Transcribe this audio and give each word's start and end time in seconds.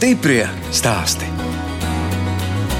Stiprie 0.00 0.46
stāsti. 0.72 1.26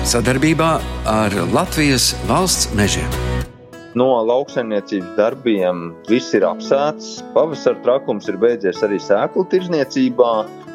Sadarbībā 0.09 0.69
ar 1.05 1.35
Latvijas 1.53 2.15
valsts 2.25 2.71
mežiem. 2.73 3.11
No 3.93 4.07
lauksaimniecības 4.25 5.11
darbiem 5.19 5.83
viss 6.09 6.33
ir 6.33 6.47
apsēts. 6.49 7.19
Pavasara 7.35 7.77
trakums 7.85 8.31
ir 8.33 8.41
beidzies 8.41 8.81
arī 8.89 8.97
sēklu 9.05 9.45
tirzniecībā. 9.53 10.31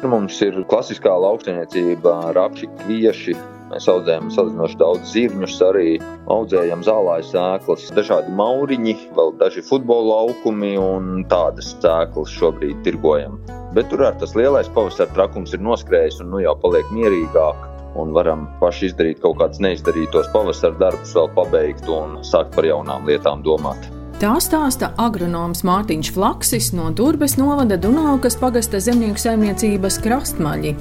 Mums 0.06 0.38
ir 0.46 0.62
klasiskā 0.70 1.16
lauksaimniecība, 1.26 2.14
rapši, 2.38 2.70
kvieši, 2.84 3.34
Mēs 3.66 3.88
audzējam 3.90 4.28
salīdzinoši 4.30 4.76
daudz 4.78 5.10
zirņus, 5.10 5.58
arī 5.66 5.96
audzējam 6.30 6.86
zālājas 6.86 7.32
sēklas, 7.34 7.90
dažādi 7.98 8.30
mauriņi, 8.38 8.94
vēl 9.18 9.34
daži 9.42 9.66
futbola 9.66 10.20
laukumi 10.22 10.76
un 10.78 11.24
tādas 11.26 11.74
sēklas 11.74 12.38
šobrīd 12.38 12.86
tirgojam. 12.86 13.40
Bet 13.76 13.90
tur 13.92 14.06
ar 14.06 14.14
tas 14.16 14.32
lielais 14.32 14.70
pavasara 14.72 15.12
trakums 15.12 15.52
ir 15.52 15.60
noskrējis 15.60 16.22
un 16.24 16.30
nu 16.32 16.40
jau 16.40 16.54
paliek 16.62 16.88
mierīgāk. 16.96 17.66
Un 18.00 18.14
varam 18.16 18.46
paši 18.60 18.90
izdarīt 18.90 19.20
kaut 19.20 19.36
kādus 19.40 19.60
neizdarītos 19.64 20.30
pavasara 20.32 20.76
darbus, 20.80 21.12
vēl 21.16 21.28
pabeigt 21.36 21.88
un 21.92 22.18
sākt 22.24 22.56
par 22.56 22.64
jaunām 22.68 23.04
lietām 23.08 23.44
domāt. 23.44 23.90
Tā 24.16 24.30
stāsta 24.40 24.94
agronoms 24.96 25.60
Mārtiņš 25.68 26.08
Flaksis 26.16 26.70
no 26.72 26.88
Turbes 26.96 27.34
novada 27.36 27.76
Dunaukas 27.76 28.38
pagasta 28.40 28.80
zemnieku 28.80 29.20
saimniecības 29.20 29.98
krastmaļi. 30.00 30.72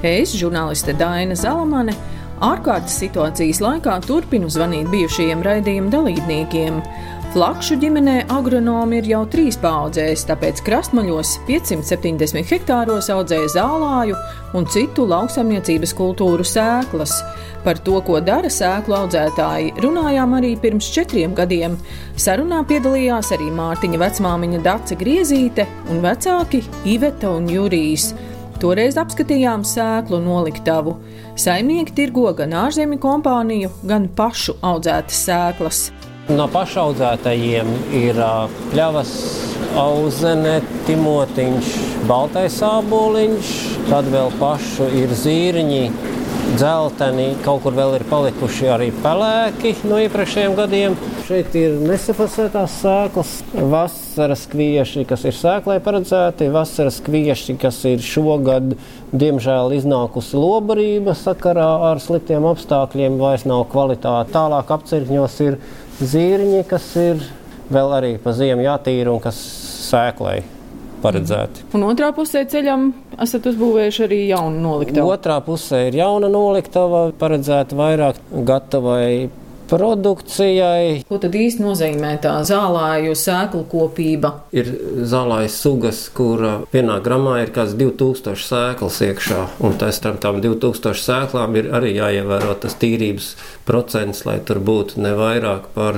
Es, 0.00 0.32
žurnāliste 0.32 0.94
Daina 0.96 1.36
Zalamane, 1.36 1.92
ārkārtas 2.48 2.96
situācijas 3.02 3.60
laikā 3.60 3.98
turpinu 4.08 4.48
zvanīt 4.48 4.88
bijušajiem 4.88 5.44
raidījuma 5.44 5.92
dalībniekiem. 5.98 6.80
Flakšu 7.38 7.76
ģimenē 7.78 8.24
agronomi 8.34 8.96
ir 8.98 9.06
jau 9.12 9.20
trīs 9.30 9.54
paudzēs, 9.62 10.24
tāpēc 10.26 10.58
krastmaļos 10.66 11.36
570 11.46 12.48
hektāros 12.50 13.06
audzēja 13.14 13.52
zālāju 13.52 14.16
un 14.58 14.64
citu 14.66 15.04
lauksaimniecības 15.06 15.92
kultūru 15.94 16.42
sēklas. 16.42 17.12
Par 17.62 17.78
to, 17.86 18.00
ko 18.02 18.18
dara 18.26 18.50
sēklu 18.50 18.96
audzētāji, 19.04 19.70
runājām 19.84 20.34
arī 20.34 20.50
pirms 20.58 20.88
četriem 20.96 21.36
gadiem. 21.38 21.76
Sarunā 22.18 22.64
piedalījās 22.66 23.30
arī 23.36 23.52
Mārtiņa 23.54 24.00
vecmāmiņa 24.02 24.64
Dace 24.64 24.98
Griezīte 24.98 25.68
un 25.92 26.02
vecāki 26.02 26.64
Iveta 26.90 27.30
un 27.36 27.46
Jurijs. 27.54 28.08
Toreiz 28.58 28.98
apskatījām 28.98 29.62
sēklu 29.62 30.18
noliktavu. 30.26 30.96
Saimnieki 31.38 31.94
tirgo 32.00 32.32
gan 32.34 32.58
ārzemju 32.64 32.98
kompāniju, 33.06 33.70
gan 33.86 34.10
pašu 34.18 34.58
audzētas 34.58 35.22
sēklas. 35.28 35.84
No 36.28 36.44
pašaudzētajiem 36.52 37.68
ir 37.96 38.18
pļavas, 38.68 39.12
auzene, 39.80 40.58
timotiņš, 40.84 41.70
baltais 42.04 42.58
āboliņš, 42.68 43.52
tad 43.88 44.10
vēl 44.12 44.28
pašu 44.36 44.90
ir 44.98 45.14
zīriņi, 45.16 45.86
dzelteni, 46.58 47.30
kaut 47.46 47.62
kur 47.64 47.72
vēl 47.78 47.96
ir 47.96 48.04
palikuši 48.10 48.68
arī 48.74 48.90
pelēki 49.00 49.72
no 49.88 50.02
iepriekšējiem 50.04 50.58
gadiem. 50.58 50.98
Šeit 51.24 51.56
ir 51.60 51.80
nesafasētās 51.80 52.76
sēklas, 52.82 53.32
vasaras 53.72 54.44
kvieši, 54.52 55.08
kas 55.08 55.24
ir 55.28 55.36
sēklai 55.36 55.80
paredzēti, 55.84 56.52
vasaras 56.52 57.00
kvieši, 57.08 57.56
kas 57.60 57.80
ir 57.88 58.04
šogad, 58.04 58.76
diemžēl, 59.16 59.72
iznākusi 59.80 60.36
lobarība 60.36 61.16
sakarā 61.16 61.72
ar 61.88 62.04
sliktiem 62.04 62.48
apstākļiem, 62.52 63.20
vairs 63.20 63.48
nav 63.48 63.64
kvalitāte. 63.72 64.32
Tālāk 64.36 64.76
apcirkņos 64.76 65.42
ir 65.48 65.60
zīriņi, 66.02 66.62
kas 66.68 66.86
ir 67.00 67.24
vēl 67.72 67.96
arī 67.98 68.12
pa 68.22 68.32
ziemu 68.36 68.64
jātīra 68.64 69.12
un 69.14 69.22
kas 69.22 69.38
sēklai 69.88 70.40
paredzēti. 71.02 71.68
Un 71.78 71.86
otrā 71.88 72.10
pusē 72.14 72.42
ceļam 72.50 72.88
esat 73.22 73.46
uzbūvējuši 73.52 74.04
arī 74.06 74.20
jaunu 74.30 74.62
noliktavu. 74.64 75.12
Otrā 75.14 75.38
pusē 75.46 75.84
ir 75.88 75.98
jauna 76.00 76.30
noliktava, 76.32 77.08
paredzēta 77.18 77.78
vairāk 77.78 78.18
gatavai 78.48 79.28
produkcijai. 79.68 81.02
Ko 81.08 81.18
tad 81.22 81.36
īsti 81.38 81.64
nozīmē 81.64 82.12
tā 82.22 82.34
zālāju 82.48 83.14
sēklu 83.18 83.64
kopība? 83.70 84.32
Ir 84.56 84.70
zālājas 85.08 85.58
sugas, 85.62 85.98
kur 86.14 86.44
vienā 86.72 86.96
gramā 87.04 87.34
ir 87.44 87.50
kāds 87.54 87.76
2000 87.78 88.36
sēklas 88.48 88.96
iekšā, 89.08 89.40
un 89.64 89.72
tas 89.80 89.96
tam, 90.04 90.16
tam 90.22 90.34
2000 90.44 91.04
sēklām 91.04 91.50
ir 91.60 91.66
arī 91.76 91.90
jāievēro 91.98 92.52
tas 92.62 92.74
tīrības 92.80 93.26
procents, 93.68 94.24
lai 94.28 94.38
tur 94.44 94.58
būtu 94.64 94.92
ne 95.04 95.12
vairāk 95.18 95.62
par 95.76 95.94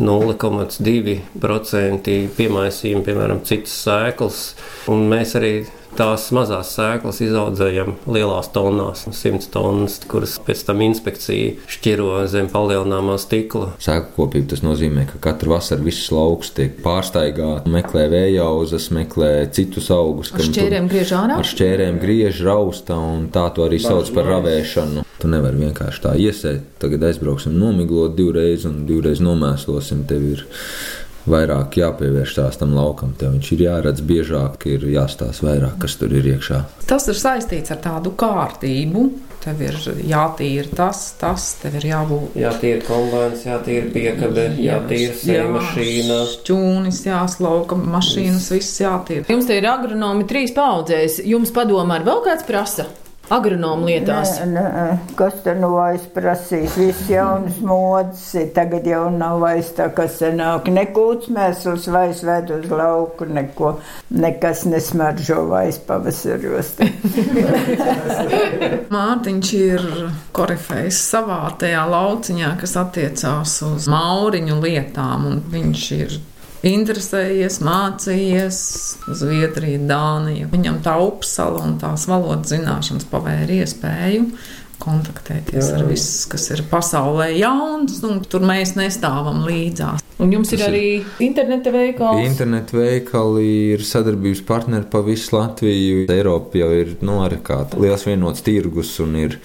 0,2% 0.00 2.14
piemaisījumi, 2.34 3.04
piemēram, 3.06 3.40
citas 3.46 3.74
sēklas. 3.84 4.38
Un 4.90 4.98
mēs 5.12 5.30
arī 5.38 5.52
tās 5.98 6.26
mazās 6.34 6.72
sēklas 6.76 7.20
izaudzējam 7.24 7.94
lielās 8.10 8.50
tonnās, 8.54 9.04
100 9.10 9.50
tonnas, 9.54 9.98
kuras 10.10 10.36
pēc 10.44 10.64
tam 10.68 10.82
inspekcija 10.84 11.68
šķiro 11.70 12.24
zem 12.30 12.50
palielināmā 12.52 13.16
stikla. 13.22 13.72
Sēklu 13.82 14.14
kopība 14.16 14.52
tas 14.54 14.64
nozīmē, 14.66 15.06
ka 15.12 15.20
katru 15.28 15.54
vasaru 15.54 15.86
viss 15.88 16.10
lauks 16.14 16.52
tiek 16.56 16.76
pārstaigāts, 16.84 17.70
meklē 17.70 18.06
vējauzas, 18.12 18.90
meklē 18.94 19.32
citus 19.54 19.90
augus. 19.94 20.32
Ar 20.34 20.44
šķērēm 20.48 20.90
griež 20.92 21.14
ārā? 21.18 21.38
Ar 21.40 21.50
šķērēm 21.50 22.00
griež, 22.02 22.42
rausta 22.46 22.98
un 22.98 23.28
tā 23.34 23.46
to 23.54 23.66
arī 23.66 23.80
sauc 23.82 24.10
par 24.14 24.28
ravēšanu. 24.34 25.06
Tu 25.22 25.30
nevari 25.30 25.62
vienkārši 25.62 26.04
tā 26.04 26.16
iesēt, 26.20 26.74
tagad 26.82 27.06
aizbrauksim 27.08 27.54
nomiglot 27.56 28.16
divreiz 28.18 28.66
un 28.68 28.82
divreiz 28.88 29.22
nomēslosim 29.24 30.04
tevi. 30.10 30.34
Ir 30.34 30.44
vairāk 31.30 31.78
jāpievērš 31.80 32.34
tās 32.38 32.58
tam 32.60 32.74
laukam. 32.76 33.14
Tev 33.18 33.34
viņš 33.36 33.52
ir 33.56 33.66
jāredz 33.66 34.02
biežāk, 34.04 34.66
ir 34.70 34.86
jāstāsta 34.94 35.48
vairāk, 35.48 35.78
kas 35.84 35.98
tur 36.00 36.14
ir 36.14 36.26
iekšā. 36.34 36.64
Tas 36.88 37.08
ir 37.10 37.20
saistīts 37.20 37.74
ar 37.74 37.80
tādu 37.84 38.14
kārtību. 38.18 39.06
Tev 39.44 39.60
ir 39.60 39.76
jātīra 40.08 40.70
tas, 40.72 41.02
tas, 41.20 41.50
tev 41.60 41.74
ir 41.76 41.84
jābūt. 41.90 42.38
Jātīra 42.40 42.80
kombinācija, 42.86 43.58
jātīra 43.58 43.90
piekabe, 43.92 44.46
jātīra 44.64 45.18
sēna 45.20 45.50
mašīna. 45.58 46.18
Šķūnis 46.32 47.02
jāslauka, 47.10 47.76
mašīnas 47.76 48.48
viss 48.54 48.80
jātīra. 48.80 49.28
Jums 49.28 49.50
te 49.50 49.60
ir 49.60 49.68
agronomi 49.68 50.24
trīs 50.30 50.56
paudzēs. 50.56 51.20
Jums 51.28 51.52
padomā 51.52 52.00
ar 52.00 52.08
vēl 52.08 52.24
kāds 52.24 52.48
prasa? 52.48 52.88
Agronomu 53.32 53.88
lietās? 53.88 54.36
Nē, 54.44 54.64
nē, 54.74 54.84
kas 55.18 55.38
tur 55.44 55.56
nu 55.60 55.70
vairs 55.74 56.04
prasīs? 56.14 56.76
Viss 56.78 57.08
jaunas 57.10 57.60
modas, 57.64 58.24
tagad 58.56 58.86
jau 58.88 59.06
nav 59.14 59.40
vairs 59.44 59.70
tā, 59.76 59.88
kas 59.94 60.18
senāk. 60.20 60.68
Nekūts 60.74 61.30
mēsls 61.34 61.88
vairs 61.94 62.24
ved 62.26 62.52
uz 62.54 62.68
lauku, 62.72 63.28
neko, 63.28 63.74
nekas 64.14 64.64
nesmaržo 64.68 65.46
vairs 65.50 65.80
pavasaros. 65.86 66.74
Mārtiņš 68.94 69.54
ir 69.60 69.88
korifejs 70.36 71.00
savā 71.14 71.40
tajā 71.60 71.86
lauciņā, 71.90 72.54
kas 72.60 72.76
attiecās 72.80 73.58
uz 73.66 73.88
mauriņu 73.90 74.60
lietām, 74.64 75.28
un 75.30 75.42
viņš 75.54 75.90
ir 75.98 76.20
interesējies, 76.68 77.60
mācījies, 77.64 78.58
Zviedrija, 79.20 79.80
Dānija. 79.88 80.48
Viņam 80.52 80.80
tā 80.84 80.96
upsala 81.02 81.64
un 81.66 81.78
tās 81.82 82.08
valodas 82.10 82.52
zināšanas 82.54 83.08
pavēra 83.10 83.62
iespēju 83.62 84.28
kontaktēties 84.84 85.68
Jā. 85.70 85.76
ar 85.78 85.86
visu, 85.88 86.28
kas 86.32 86.48
ir 86.52 86.64
pasaulē 86.68 87.28
jauns, 87.38 88.00
un 88.06 88.20
tur 88.28 88.44
mēs 88.46 88.74
nestāvam 88.78 89.44
līdzās. 89.46 90.02
Un 90.22 90.32
jums 90.34 90.52
ir 90.54 90.60
Tas 90.60 90.68
arī 90.68 90.82
ir 90.98 91.22
interneta 91.26 91.72
veikals? 91.74 92.22
Interneta 92.26 92.76
veikali 92.78 93.46
ir 93.74 93.86
sadarbības 93.86 94.44
partneri 94.46 94.86
pa 94.90 95.02
visu 95.06 95.34
Latviju. 95.34 96.04
Eiropa 96.12 96.60
jau 96.60 96.70
ir 96.74 96.94
nu, 97.06 97.20
arī 97.24 97.40
kā 97.44 97.64
liels 97.74 98.06
vienots 98.06 98.44
tirgus 98.46 98.92
un 99.02 99.16
ir 99.24 99.38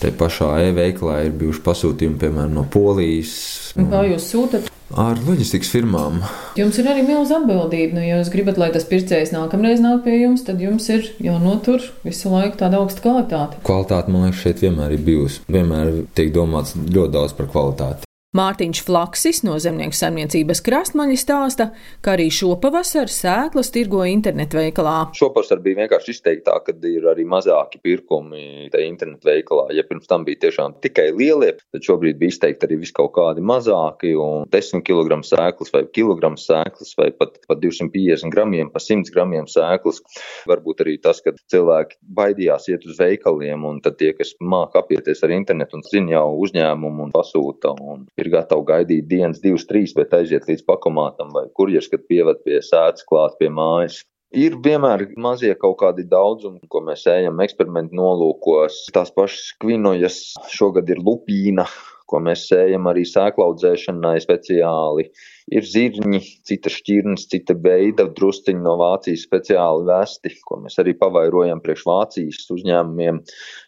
te 0.00 0.12
pašā 0.12 0.54
e-veikalā 0.68 1.22
ir 1.26 1.36
bijuši 1.40 1.62
pasūtījumi, 1.66 2.20
piemēram, 2.20 2.56
no 2.56 2.66
Polijas. 2.72 3.36
Un 3.80 3.90
kā 3.92 4.04
jūs 4.08 4.32
sūtat? 4.32 4.72
Ar 4.94 5.18
loģistikas 5.26 5.72
firmām. 5.74 6.20
Jums 6.54 6.78
ir 6.78 6.86
arī 6.86 7.02
milzīga 7.02 7.40
atbildība. 7.40 7.96
Nu, 7.98 8.04
ja 8.06 8.20
jūs 8.20 8.30
gribat, 8.30 8.60
lai 8.60 8.70
tas 8.74 8.86
pircējs 8.86 9.34
nākamreiz 9.34 9.82
nāk 9.82 10.04
pie 10.06 10.20
jums, 10.20 10.46
tad 10.46 10.62
jums 10.62 10.86
ir 10.94 11.10
jānotur 11.18 11.82
visu 12.06 12.30
laiku 12.30 12.60
tāda 12.62 12.78
augsta 12.78 13.02
kvalitāte. 13.02 13.58
Kvalitāte, 13.66 14.14
man 14.14 14.28
liekas, 14.28 14.44
šeit 14.46 14.62
vienmēr 14.62 14.94
ir 14.94 15.06
bijusi. 15.10 15.42
Vienmēr 15.50 16.04
tiek 16.14 16.30
domāts 16.34 16.78
ļoti 16.78 17.16
daudz 17.18 17.34
par 17.34 17.50
kvalitāti. 17.50 18.05
Mārtiņš 18.36 18.80
Flaksis 18.84 19.38
no 19.46 19.54
zemnieku 19.62 19.96
saimniecības 19.96 20.60
krastmaņa 20.66 21.14
stāsta, 21.20 21.66
ka 22.04 22.16
arī 22.16 22.26
šopavasar 22.34 23.08
sēklas 23.08 23.70
tirgo 23.72 24.02
internetu 24.04 24.58
veikalā. 24.58 24.96
Šopavasar 25.16 25.62
bija 25.64 25.78
vienkārši 25.78 26.12
izteiktāk, 26.12 26.66
kad 26.66 26.84
ir 26.84 27.06
arī 27.08 27.24
mazāki 27.28 27.80
pirkumi 27.80 28.66
tajā 28.72 28.88
internetu 28.90 29.30
veikalā. 29.30 29.70
Ja 29.76 29.86
pirms 29.88 30.10
tam 30.10 30.26
bija 30.26 30.42
tiešām 30.42 30.74
tikai 30.84 31.06
lielie, 31.16 31.54
tad 31.72 31.86
šobrīd 31.86 32.18
bija 32.20 32.34
izteikti 32.34 32.68
arī 32.68 32.80
vis 32.82 32.92
kaut 32.96 33.14
kādi 33.16 33.44
mazāki 33.46 34.12
un 34.20 34.44
10 34.52 34.84
kg 34.84 35.20
sēklas 35.24 35.72
vai 35.72 35.84
kilogramu 35.96 36.40
sēklas 36.40 36.92
vai 37.00 37.08
pat, 37.16 37.40
pat 37.48 37.62
250 37.62 38.34
gramiem 38.34 38.72
pa 38.74 38.82
100 38.84 39.14
gramiem 39.16 39.48
sēklas. 39.48 40.02
Varbūt 40.50 40.84
arī 40.84 40.98
tas, 41.00 41.22
ka 41.24 41.32
cilvēki 41.54 42.02
baidījās 42.20 42.68
iet 42.74 42.84
uz 42.84 43.00
veikaliem 43.00 43.64
un 43.70 43.80
tad 43.84 43.96
tie, 44.02 44.12
kas 44.18 44.34
māk 44.42 44.76
apieties 44.76 45.24
ar 45.24 45.32
internetu 45.38 45.80
un 45.80 45.88
zina 45.88 46.18
jau 46.18 46.28
uzņēmumu 46.44 47.08
un 47.08 47.16
pasūta 47.16 47.72
un 47.80 48.04
ir 48.18 48.25
ir 48.26 48.34
gatavi 48.34 48.66
gaidīt 48.72 49.08
dienas, 49.10 49.40
divas, 49.42 49.64
trīs, 49.70 49.94
bet 49.96 50.14
aiziet 50.16 50.48
līdz 50.50 50.66
pakomātam 50.68 51.32
vai 51.34 51.46
kurjers, 51.56 51.88
kad 51.92 52.04
pieved 52.10 52.42
pie 52.44 52.60
sēdes 52.64 53.06
klāt 53.08 53.38
pie 53.40 53.50
mājas. 53.52 54.02
Ir 54.36 54.56
vienmēr 54.60 55.06
mazie 55.22 55.52
kaut 55.54 55.78
kādi 55.80 56.04
daudzumi, 56.10 56.66
ko 56.68 56.82
mēs 56.84 57.06
ejam 57.08 57.38
eksperimentu 57.44 57.94
nolūkos. 57.96 58.82
Tās 58.92 59.12
pašas 59.14 59.52
kvinojas 59.62 60.18
šogad 60.50 60.90
ir 60.90 60.98
lupīna, 60.98 61.64
ko 62.10 62.20
mēs 62.22 62.48
sējam 62.50 62.90
arī 62.90 63.06
sēklaudzēšanai 63.06 64.18
speciāli. 64.24 65.06
Ir 65.46 65.62
zirņi, 65.62 66.18
cita 66.42 66.70
šķirnes, 66.74 67.28
cita 67.30 67.54
veida 67.62 68.08
drusciņi 68.10 68.64
no 68.64 68.72
Vācijas 68.80 69.22
speciāli 69.28 69.84
vesti, 69.86 70.32
ko 70.42 70.56
mēs 70.64 70.80
arī 70.82 70.96
pavairojam 70.98 71.60
priekš 71.62 71.84
Vācijas 71.86 72.48
uzņēmumiem. 72.50 73.20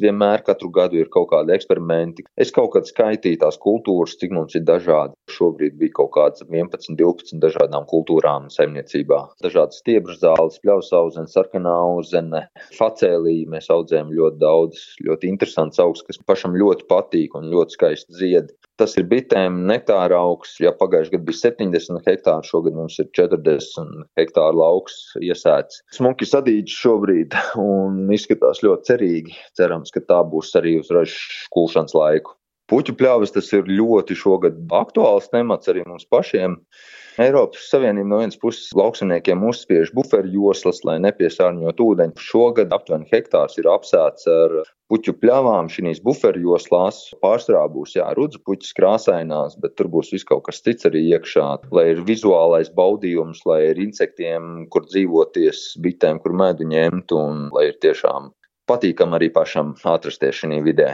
Vienmēr 0.02 0.42
katru 0.48 0.72
gadu 0.74 0.98
ir 0.98 1.06
kaut 1.14 1.28
kādi 1.30 1.54
eksperimenti. 1.54 2.26
Es 2.34 2.50
kaut 2.56 2.72
kad 2.74 2.90
skaitīju 2.90 3.38
tās 3.44 3.60
kultūras, 3.62 4.16
cik 4.18 4.34
mums 4.34 4.58
ir 4.58 4.66
dažādi. 4.66 5.14
Šobrīd 5.30 5.78
bija 5.78 5.94
kaut 6.00 6.10
kāds 6.16 6.42
11, 6.48 6.98
12 6.98 7.38
dažādām 7.46 7.86
kultūrām 7.86 8.50
saimniecībā. 8.50 9.20
Dažādas 9.46 9.78
stiebras 9.78 10.18
zāles, 10.24 10.58
pļausauzene, 10.64 11.30
sarkanā 11.30 11.76
auzene, 11.84 12.48
facēlī. 12.74 13.44
Mēs 13.54 13.70
audzējam 13.70 14.10
ļoti 14.18 14.42
daudz, 14.42 14.82
ļoti 15.06 15.30
interesants 15.30 15.78
augs, 15.84 16.02
kas 16.10 16.18
pašam 16.26 16.58
ļoti 16.58 16.90
patīk 16.90 17.38
un 17.38 17.52
ļoti 17.54 17.78
skaisti 17.78 18.18
zied. 18.18 18.50
Tas 18.78 18.94
ir 19.00 19.08
bitēm 19.10 19.64
nektāra 19.66 20.20
augs. 20.22 20.52
Ja 20.62 20.70
pagājušajā 20.78 21.16
gadā 21.16 21.26
bija 21.26 21.40
70 21.40 22.06
hektāri, 22.06 22.46
šogad 22.46 22.76
mums 22.78 22.98
ir 23.02 23.08
40 23.18 24.04
hektāru 24.20 24.60
lauks 24.60 25.00
iesēts. 25.18 25.82
Smuki 25.96 26.28
sadīts 26.28 26.76
šobrīd 26.78 27.34
un 27.58 28.04
izskatās 28.14 28.62
ļoti 28.62 28.92
cerīgi. 28.92 29.34
Cerams, 29.58 29.90
ka 29.94 30.04
tā 30.06 30.20
būs 30.30 30.54
arī 30.60 30.76
uz 30.78 30.92
ražas 30.94 31.18
kulšanas 31.54 31.96
laiku. 31.98 32.36
Puķu 32.68 32.94
pļāvis 33.00 33.34
tas 33.34 33.50
ir 33.56 33.70
ļoti 33.72 34.14
šogad 34.18 34.60
aktuāls 34.78 35.30
temats 35.32 35.70
arī 35.72 35.82
mums 35.88 36.06
pašiem. 36.06 36.58
Eiropas 37.18 37.64
Savienība 37.66 38.06
no 38.12 38.18
vienas 38.20 38.38
puses 38.38 38.68
lauksaimniekiem 38.78 39.40
uzspiež 39.48 39.88
buferu 39.90 40.28
joslas, 40.30 40.84
lai 40.86 41.00
nepiesārņotu 41.02 41.86
ūdeņu. 41.92 42.22
Šogad 42.22 42.70
aptuveni 42.76 43.10
hektārs 43.10 43.58
ir 43.58 43.66
apsēts 43.72 44.28
ar 44.30 44.54
puķu 44.86 45.16
pļavām 45.18 45.66
šīs 45.74 45.98
buferu 46.06 46.44
joslās. 46.44 47.00
Pārsvarā 47.18 47.64
būs 47.74 47.96
jā, 47.98 48.06
rudzu 48.14 48.38
puķis 48.46 48.70
krāsainās, 48.78 49.58
bet 49.58 49.74
tur 49.74 49.90
būs 49.90 50.12
viss 50.14 50.30
kaut 50.30 50.46
kas 50.46 50.62
cits 50.62 50.86
arī 50.86 51.08
iekšā, 51.16 51.48
lai 51.74 51.88
ir 51.96 52.06
vizuālais 52.06 52.70
baudījums, 52.78 53.42
lai 53.50 53.64
ir 53.72 53.82
insektiem, 53.88 54.68
kur 54.70 54.86
dzīvoties, 54.86 55.72
bitēm, 55.82 56.22
kur 56.22 56.38
medu 56.38 56.70
ņemt 56.70 57.18
un 57.18 57.48
lai 57.50 57.72
ir 57.72 57.82
tiešām 57.82 58.30
patīkam 58.70 59.18
arī 59.18 59.32
pašam 59.34 59.74
atrasties 59.90 60.44
šajā 60.44 60.62
vidē 60.62 60.92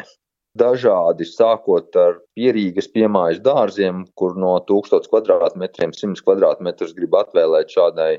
dažādi, 0.59 1.27
sākot 1.27 1.97
ar 1.99 2.21
pierīgas 2.39 2.87
piemājas 2.95 3.41
dārziem, 3.43 4.05
kur 4.19 4.37
no 4.39 4.55
1000 4.69 5.09
kvadrātmetriem 5.11 5.93
100 5.95 6.23
kvadrātmetrus 6.25 6.95
grib 6.95 7.17
atvēlēt 7.19 7.75
šādai 7.75 8.11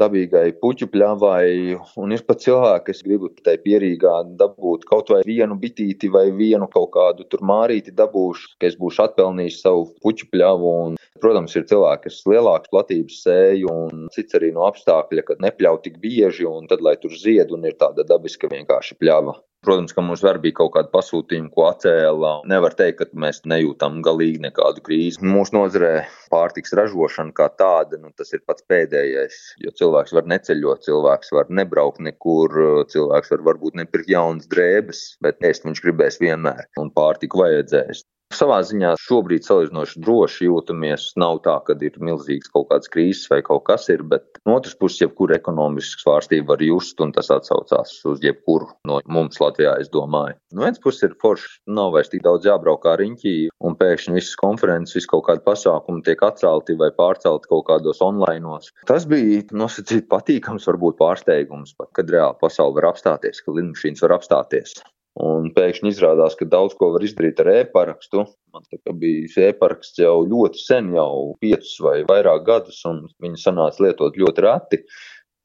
dabīgai 0.00 0.46
puķu 0.60 0.88
pļavai, 0.92 1.76
un 2.00 2.16
ir 2.16 2.24
pat 2.28 2.42
cilvēki, 2.44 2.86
kas 2.88 3.04
grib 3.04 3.28
tai 3.44 3.58
pierīgā 3.64 4.14
dabūt 4.40 4.88
kaut 4.88 5.12
vai 5.12 5.20
vienu 5.28 5.58
bitīti 5.60 6.10
vai 6.12 6.30
vienu 6.32 6.68
kaut 6.72 6.92
kādu 6.96 7.28
tur 7.28 7.44
mārīti 7.44 7.94
dabūšu, 7.96 8.56
ka 8.60 8.70
es 8.70 8.78
būšu 8.80 9.06
atpelnījis 9.06 9.60
savu 9.64 9.86
puķu 10.02 10.32
pļavu, 10.32 10.74
un, 10.86 10.98
protams, 11.22 11.54
ir 11.56 11.68
cilvēki, 11.68 12.08
kas 12.08 12.24
lielākas 12.26 12.72
platības 12.72 13.22
sēju, 13.26 13.78
un 13.84 14.08
cits 14.16 14.40
arī 14.40 14.52
no 14.56 14.64
apstākļa, 14.70 15.28
kad 15.28 15.44
nepļauj 15.44 15.84
tik 15.86 16.00
bieži, 16.02 16.48
un 16.48 16.68
tad, 16.72 16.82
lai 16.84 16.96
tur 17.00 17.12
zied, 17.14 17.52
un 17.52 17.68
ir 17.68 17.76
tāda 17.78 18.06
dabiska 18.08 18.50
vienkārši 18.52 18.98
pļava. 18.98 19.36
Protams, 19.62 19.92
ka 19.94 20.02
mums 20.02 20.24
var 20.26 20.40
bija 20.42 20.56
kaut 20.58 20.72
kāda 20.74 20.90
pasūtījuma, 20.90 21.52
ko 21.54 21.68
atcēla. 21.68 22.32
Nevar 22.50 22.74
teikt, 22.74 22.98
ka 22.98 23.20
mēs 23.24 23.44
nejūtam 23.46 24.00
galīgi 24.02 24.40
nekādu 24.42 24.82
krīzi. 24.88 25.22
Mūsu 25.22 25.54
nozarē 25.54 25.92
pārtiks 26.34 26.74
ražošana 26.74 27.30
kā 27.36 27.46
tāda, 27.60 28.00
nu, 28.02 28.10
tas 28.18 28.34
ir 28.34 28.42
pats 28.48 28.66
pēdējais. 28.72 29.38
Jo 29.62 29.70
cilvēks 29.78 30.16
var 30.18 30.26
neceļot, 30.34 30.82
cilvēks 30.88 31.30
var 31.38 31.52
nebraukt 31.60 32.02
nekur, 32.02 32.58
cilvēks 32.90 33.30
var 33.36 33.46
varbūt 33.52 33.78
nepirkt 33.78 34.10
jaunas 34.10 34.50
drēbes, 34.50 35.04
bet 35.22 35.38
ēst 35.46 35.68
viņš 35.68 35.84
gribēs 35.86 36.18
vienmēr 36.24 36.66
un 36.82 36.90
pārtiku 36.98 37.44
vajadzēs. 37.44 38.02
Savā 38.32 38.58
ziņā 38.64 38.94
šobrīd 39.02 39.44
salīdzinoši 39.44 40.00
droši 40.04 40.46
jūtamies. 40.48 41.10
Nav 41.20 41.42
tā, 41.44 41.58
ka 41.66 41.76
ir 41.84 41.98
milzīgs 42.00 42.50
kaut 42.52 42.70
kāds 42.70 42.90
krīzes 42.92 43.28
vai 43.32 43.40
kaut 43.44 43.64
kas 43.68 43.88
ir, 43.92 44.04
bet 44.08 44.40
no 44.48 44.56
otras 44.58 44.76
puses, 44.78 45.02
jebkura 45.02 45.36
ekonomiska 45.36 46.00
svārstība 46.02 46.54
var 46.54 46.64
just, 46.64 47.00
un 47.04 47.12
tas 47.16 47.30
atsaucās 47.34 47.94
uz 48.08 48.22
jebkuru 48.24 48.70
no 48.88 49.00
mums 49.06 49.40
Latvijā, 49.42 49.74
es 49.82 49.90
domāju. 49.92 50.38
No 50.52 50.64
vienas 50.64 50.80
puses 50.82 51.04
ir 51.08 51.16
forši, 51.22 51.50
nav 51.78 51.92
vairs 51.96 52.12
tik 52.12 52.24
daudz 52.24 52.48
jābrauk 52.48 52.82
kā 52.86 52.96
riņķī, 53.00 53.34
un 53.68 53.76
pēkšņi 53.80 54.16
visas 54.16 54.38
konferences, 54.40 54.96
viss 54.98 55.10
kaut 55.10 55.26
kādi 55.28 55.44
pasākumi 55.46 56.04
tiek 56.06 56.24
atcelti 56.26 56.78
vai 56.80 56.90
pārcelti 56.96 57.52
kaut 57.52 57.68
kādos 57.68 58.02
online. 58.04 58.58
Tas 58.88 59.04
bija 59.08 59.42
nosacīt 59.54 60.08
patīkams, 60.10 60.66
varbūt 60.70 60.98
pārsteigums, 61.00 61.76
pat, 61.78 61.92
kad 61.98 62.10
reāli 62.10 62.40
pasauli 62.40 62.80
var 62.80 62.92
apstāties, 62.92 63.44
ka 63.44 63.54
lidmašīnas 63.54 64.02
var 64.06 64.18
apstāties. 64.18 64.80
Un 65.20 65.50
pēkšņi 65.52 65.90
izrādās, 65.92 66.36
ka 66.38 66.46
daudz 66.48 66.72
ko 66.78 66.88
var 66.94 67.02
izdarīt 67.04 67.40
ar 67.42 67.50
e-parakstu. 67.52 68.24
Man 68.52 68.64
bija 69.00 69.48
e-paraksts 69.50 70.00
jau 70.00 70.22
ļoti 70.24 70.60
sen, 70.62 70.88
jau 70.96 71.34
piecus 71.42 71.74
vai 71.84 71.98
vairāk 72.08 72.46
gadus, 72.46 72.78
un 72.88 73.04
viņi 73.20 73.42
sanāca 73.42 73.84
lietot 73.84 74.16
ļoti 74.16 74.44
reti 74.46 74.80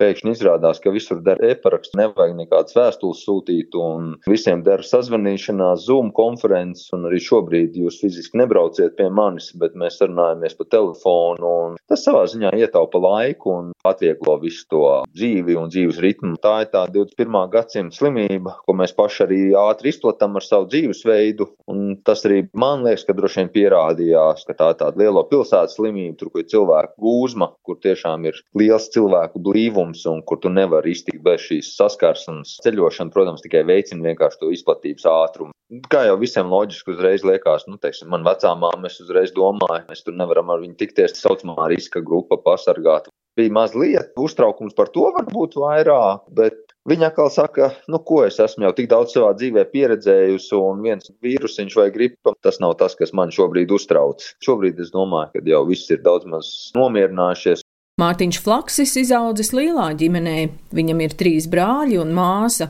pēkšņi 0.02 0.34
izrādās, 0.36 0.80
ka 0.82 0.94
visur 0.94 1.22
der 1.26 1.42
e-parakstu, 1.46 1.98
nevajag 1.98 2.36
nekādas 2.38 2.76
vēstules 2.78 3.24
sūtīt, 3.26 3.76
un 3.78 4.14
visiem 4.30 4.64
der 4.66 4.84
sazvanīšanās, 4.86 5.86
Zoom 5.88 6.12
konferences, 6.16 6.92
un 6.96 7.08
arī 7.10 7.20
šobrīd 7.24 7.78
jūs 7.82 8.00
fiziski 8.04 8.40
nebrauciet 8.42 8.98
pie 8.98 9.10
manis, 9.14 9.50
bet 9.58 9.78
mēs 9.80 10.00
sarunājamies 10.02 10.58
pa 10.58 10.68
telefonu, 10.78 11.54
un 11.68 11.78
tas 11.90 12.04
savā 12.06 12.26
ziņā 12.30 12.54
ietaupa 12.62 13.02
laiku 13.02 13.54
un 13.56 13.72
atvieglo 13.88 14.38
visu 14.44 14.68
to 14.72 14.84
dzīvi 15.16 15.58
un 15.58 15.72
dzīves 15.74 16.02
ritmu. 16.04 16.36
Tā 16.44 16.54
ir 16.66 16.72
tā 16.74 16.86
21. 16.94 17.40
gadsimta 17.54 17.98
slimība, 17.98 18.58
ko 18.68 18.78
mēs 18.78 18.94
paši 18.98 19.24
arī 19.26 19.42
ātri 19.58 19.94
izplatām 19.94 20.38
ar 20.38 20.46
savu 20.46 20.70
dzīvesveidu, 20.74 21.50
un 21.74 21.98
tas 22.06 22.26
arī 22.28 22.44
man 22.58 22.86
liekas, 22.86 23.08
ka 23.08 23.18
droši 23.18 23.44
vien 23.44 23.54
pierādījās, 23.56 24.46
ka 24.48 24.58
tā 24.58 24.72
ir 24.74 24.80
tāda 24.84 25.02
lielo 25.02 25.26
pilsētu 25.30 25.78
slimība, 25.78 26.18
tur, 26.20 26.34
kur 26.34 26.44
ir 26.44 26.52
cilvēku 26.52 27.02
gūzma, 27.02 27.52
kur 27.66 27.80
tiešām 27.82 28.28
ir 28.30 28.42
liels 28.58 28.90
cilvēku 28.94 29.42
blīvums 29.44 29.87
dziļums 29.88 30.06
un 30.12 30.24
kur 30.26 30.40
tu 30.40 30.50
nevari 30.50 30.92
iztikt 30.92 31.24
bez 31.24 31.42
šīs 31.48 31.76
saskarsmes. 31.78 32.60
Ceļošana, 32.64 33.12
protams, 33.12 33.42
tikai 33.42 33.64
veicina 33.66 34.04
vienkārši 34.10 34.40
to 34.40 34.52
izplatības 34.52 35.06
ātrumu. 35.06 35.54
Kā 35.90 36.06
jau 36.08 36.18
visiem 36.20 36.48
loģiski 36.48 36.94
uzreiz 36.94 37.24
liekas, 37.24 37.68
nu, 37.68 37.78
teiksim, 37.78 38.10
man 38.10 38.24
vecā 38.24 38.54
māma, 38.56 38.88
es 38.88 39.00
uzreiz 39.02 39.34
domāju, 39.36 39.86
mēs 39.90 40.04
tur 40.04 40.16
nevaram 40.16 40.50
ar 40.50 40.62
viņu 40.62 40.78
tikties, 40.80 41.18
tā 41.18 41.28
saucamā 41.28 41.68
riska 41.68 42.02
grupa 42.02 42.38
pasargāt. 42.38 43.10
Bija 43.38 43.52
mazliet 43.54 44.16
uztraukums 44.18 44.74
par 44.74 44.90
to, 44.90 45.12
varbūt 45.14 45.60
vairāk, 45.60 46.24
bet 46.34 46.68
Viņa 46.88 47.10
atkal 47.10 47.28
saka, 47.28 47.66
nu, 47.92 48.00
ko 48.00 48.22
es 48.24 48.38
esmu 48.40 48.64
jau 48.64 48.70
tik 48.78 48.86
daudz 48.88 49.12
savā 49.12 49.34
dzīvē 49.36 49.66
pieredzējusi, 49.74 50.54
un 50.56 50.86
viens 50.86 51.10
vīrusiņš 51.26 51.74
vai 51.76 51.90
gripa, 51.92 52.32
tas 52.48 52.62
nav 52.64 52.78
tas, 52.80 52.96
kas 52.96 53.12
man 53.12 53.34
šobrīd 53.36 53.74
uztrauc. 53.76 54.24
Šobrīd 54.46 54.80
es 54.80 54.94
domāju, 54.94 55.34
ka 55.34 55.42
jau 55.52 55.66
viss 55.68 55.92
ir 55.92 56.00
daudz 56.06 56.30
maz 56.32 56.54
nomierinājušies, 56.80 57.67
Mārtiņš 57.98 58.38
Flaksis 58.46 58.92
izaudzis 59.02 59.50
lielā 59.58 59.88
ģimenē. 59.98 60.36
Viņam 60.78 61.00
ir 61.02 61.16
trīs 61.18 61.48
brāļi 61.50 61.98
un 61.98 62.12
māsa. 62.14 62.68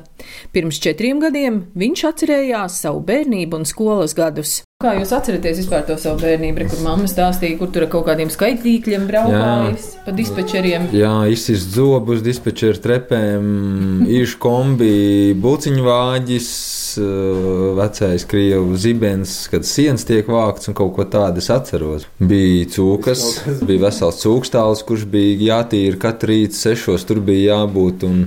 Pirms 0.55 0.79
četriem 0.79 1.19
gadiem 1.19 1.65
viņš 1.75 2.03
atcerējās 2.13 2.77
savu 2.85 3.03
bērnību 3.09 3.59
un 3.59 3.67
skolas 3.67 4.15
gadus. 4.15 4.61
Kā 4.77 4.91
jūs 4.93 5.09
atceraties 5.09 5.57
vispār 5.57 5.87
to 5.87 5.95
savu 5.97 6.19
bērnību, 6.21 6.67
kur 6.69 6.83
mamma 6.85 7.07
stāstīja, 7.09 7.57
kur 7.57 7.71
tur 7.73 7.87
ar 7.87 7.89
kaut 7.89 8.03
kādiem 8.05 8.29
skaitīkļiem 8.29 9.07
braukājis 9.09 9.85
pa 10.05 10.11
dispečeriem? 10.13 10.83
Jā, 10.93 11.13
izsist 11.33 11.71
zobus, 11.73 12.19
dispečeru 12.21 12.77
trepēm, 12.83 13.47
īšu 14.19 14.37
kombi, 14.37 15.33
buciņu 15.41 15.81
vāģis, 15.81 16.49
eh, 17.01 17.47
vecais 17.79 18.25
krievu 18.29 18.77
zibens, 18.77 19.33
kad 19.49 19.65
sienas 19.65 20.05
tiek 20.05 20.29
vākts 20.29 20.69
un 20.69 20.77
kaut 20.77 20.93
ko 20.99 21.07
tādu 21.09 21.41
es 21.41 21.49
atceros. 21.49 22.05
Bija 22.21 22.69
cūkas, 22.77 23.25
bija 23.65 23.87
vesels 23.87 24.21
cūkstāls, 24.21 24.85
kurš 24.85 25.07
bija 25.09 25.41
jātīra 25.55 25.97
katru 26.05 26.35
rītu 26.35 26.59
sešos, 26.59 27.07
tur 27.09 27.23
bija 27.25 27.63
jābūt, 27.63 28.05
un 28.05 28.21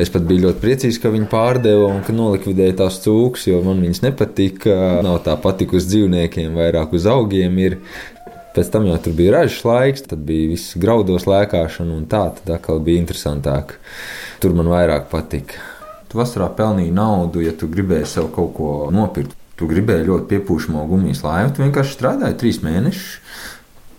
es 0.00 0.08
pat 0.16 0.24
biju 0.24 0.46
ļoti 0.46 0.64
priecīgs, 0.64 1.02
ka 1.04 1.12
viņi 1.12 1.28
pārdeva 1.36 1.92
un 1.92 2.00
ka 2.08 2.16
nolikvidēja 2.16 2.80
tās 2.80 3.02
cūkas, 3.04 3.50
jo 3.52 3.60
man 3.68 3.84
viņas 3.84 4.04
nepatika, 4.08 4.80
nav 5.04 5.20
tā 5.28 5.36
patikusi 5.36 5.89
dzīvniekiem, 5.90 6.56
vairāk 6.56 6.94
uz 6.96 7.06
augiem 7.10 7.58
ir. 7.62 7.78
Pēc 8.50 8.70
tam 8.72 8.88
jau 8.88 8.96
tur 8.98 9.14
bija 9.14 9.36
ražas 9.36 9.60
laiks, 9.62 10.06
tad 10.10 10.24
bija 10.26 10.48
viss 10.50 10.74
graudos 10.80 11.28
lēkāšana 11.30 11.94
un 11.94 12.08
tā, 12.10 12.24
tad 12.38 12.56
atkal 12.56 12.80
bija 12.82 12.98
interesantāk. 12.98 13.76
Tur 14.42 14.56
man 14.58 14.70
vairāk 14.72 15.06
patika. 15.12 15.60
Tu 16.10 16.18
vasarā 16.18 16.48
pelnīji 16.58 16.90
naudu, 16.90 17.44
ja 17.44 17.54
tu 17.54 17.68
gribēji 17.70 18.08
sev 18.16 18.32
kaut 18.34 18.56
ko 18.56 18.72
nopirkt. 18.94 19.36
Tu 19.60 19.68
gribēji 19.70 20.08
ļoti 20.08 20.26
piepūšamo 20.32 20.82
gumijas 20.88 21.20
laivu, 21.22 21.52
tu 21.54 21.62
vienkārši 21.62 21.94
strādāji 21.94 22.38
trīs 22.40 22.58
mēnešus, 22.64 23.08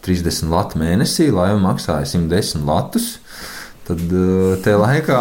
30 0.03 0.49
latu 0.51 0.79
mēnesī, 0.81 1.29
laiva 1.31 1.59
maksāja 1.61 2.09
110 2.09 2.65
latus. 2.67 3.11
Tad 3.87 4.01
uh, 4.13 4.55
te 4.65 4.73
laikā 4.77 5.19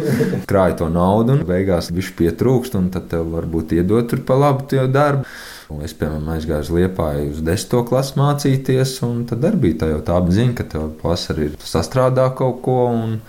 krāja 0.50 0.78
to 0.80 0.88
naudu, 0.92 1.36
un 1.36 1.46
beigās 1.48 1.90
viņš 1.92 2.12
pietrūkst, 2.18 2.78
un 2.78 2.88
tad 2.94 3.10
tev 3.12 3.28
varbūt 3.34 3.76
iedot 3.76 4.08
tur 4.10 4.22
pa 4.26 4.38
labu 4.38 4.86
darbu. 4.88 5.26
Es, 5.86 5.94
piemēram, 5.94 6.28
aizgāju 6.34 6.66
uz 6.66 6.70
Liepāju 6.74 7.30
uz 7.30 7.42
desmito 7.46 7.84
klasu 7.88 8.18
mācīties, 8.18 8.96
un 9.06 9.24
tad 9.30 9.46
arī 9.46 9.64
bija 9.68 9.82
tā 9.84 9.90
jau 9.92 10.00
tā 10.04 10.18
apziņa, 10.18 10.54
ka 10.58 10.66
tev 10.74 10.88
vasarā 11.02 11.46
ir 11.46 11.58
sastrādā 11.62 12.28
kaut 12.36 12.62
ko, 12.66 12.78
un 12.90 13.20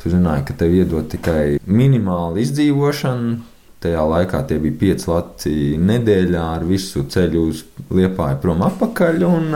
Tu 0.00 0.08
zināji, 0.08 0.46
ka 0.48 0.54
tev 0.56 0.72
iedod 0.72 1.10
tikai 1.12 1.58
minimālu 1.68 2.40
izdzīvošanu, 2.40 3.34
Tajā 3.80 4.00
laikā 4.04 4.42
tie 4.44 4.58
bija 4.60 4.76
pieci 4.76 5.06
lati 5.08 5.52
nedēļā 5.80 6.40
ar 6.58 6.66
visu 6.68 7.00
ceļu 7.08 7.44
uz 7.48 7.62
Liepāju 7.96 8.36
prom 8.42 8.60
atpakaļ. 8.66 9.22
Un, 9.24 9.46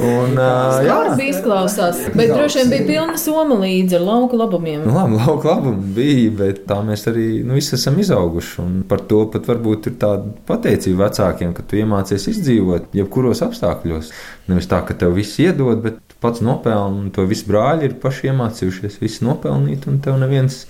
un, 0.00 0.36
jā, 0.36 0.96
tas 1.10 1.22
izklausās. 1.24 2.00
Bet 2.16 2.32
droši 2.32 2.62
vien 2.62 2.72
bija 2.72 2.86
pilna 2.88 3.18
soma 3.20 3.58
līdzi 3.60 3.98
ar 3.98 4.04
lauku 4.06 4.38
labumiem. 4.40 4.82
Nu, 4.86 4.94
labi, 4.96 5.18
lauku 5.20 5.50
labumi 5.50 5.92
bija, 5.96 6.30
bet 6.40 6.62
tā 6.68 6.80
mēs 6.86 7.06
arī 7.10 7.26
nu, 7.44 7.56
visi 7.58 7.76
esam 7.78 7.98
izauguši. 8.02 8.54
Un 8.64 8.80
par 8.88 9.04
to 9.10 9.22
pat 9.32 9.48
varbūt 9.50 9.90
ir 9.90 9.98
tāda 10.02 10.32
pateicība 10.48 11.08
vecākiem, 11.08 11.52
ka 11.56 11.66
tu 11.66 11.80
iemācies 11.80 12.28
izdzīvot 12.32 12.96
jebkuros 12.96 13.44
apstākļos. 13.46 14.10
Nevis 14.50 14.70
tā, 14.70 14.82
ka 14.86 14.96
tev 14.98 15.14
viss 15.18 15.38
iedod, 15.42 15.82
bet 15.84 16.00
pats 16.20 16.42
nopelni, 16.44 17.04
un 17.04 17.14
to 17.14 17.24
visi 17.28 17.48
brāļi 17.48 17.88
ir 17.88 17.96
paši 18.02 18.30
iemācījušies, 18.32 19.00
visi 19.00 19.24
nopelnīt, 19.26 19.88
un 19.90 20.02
tev 20.04 20.18
neviens 20.20 20.64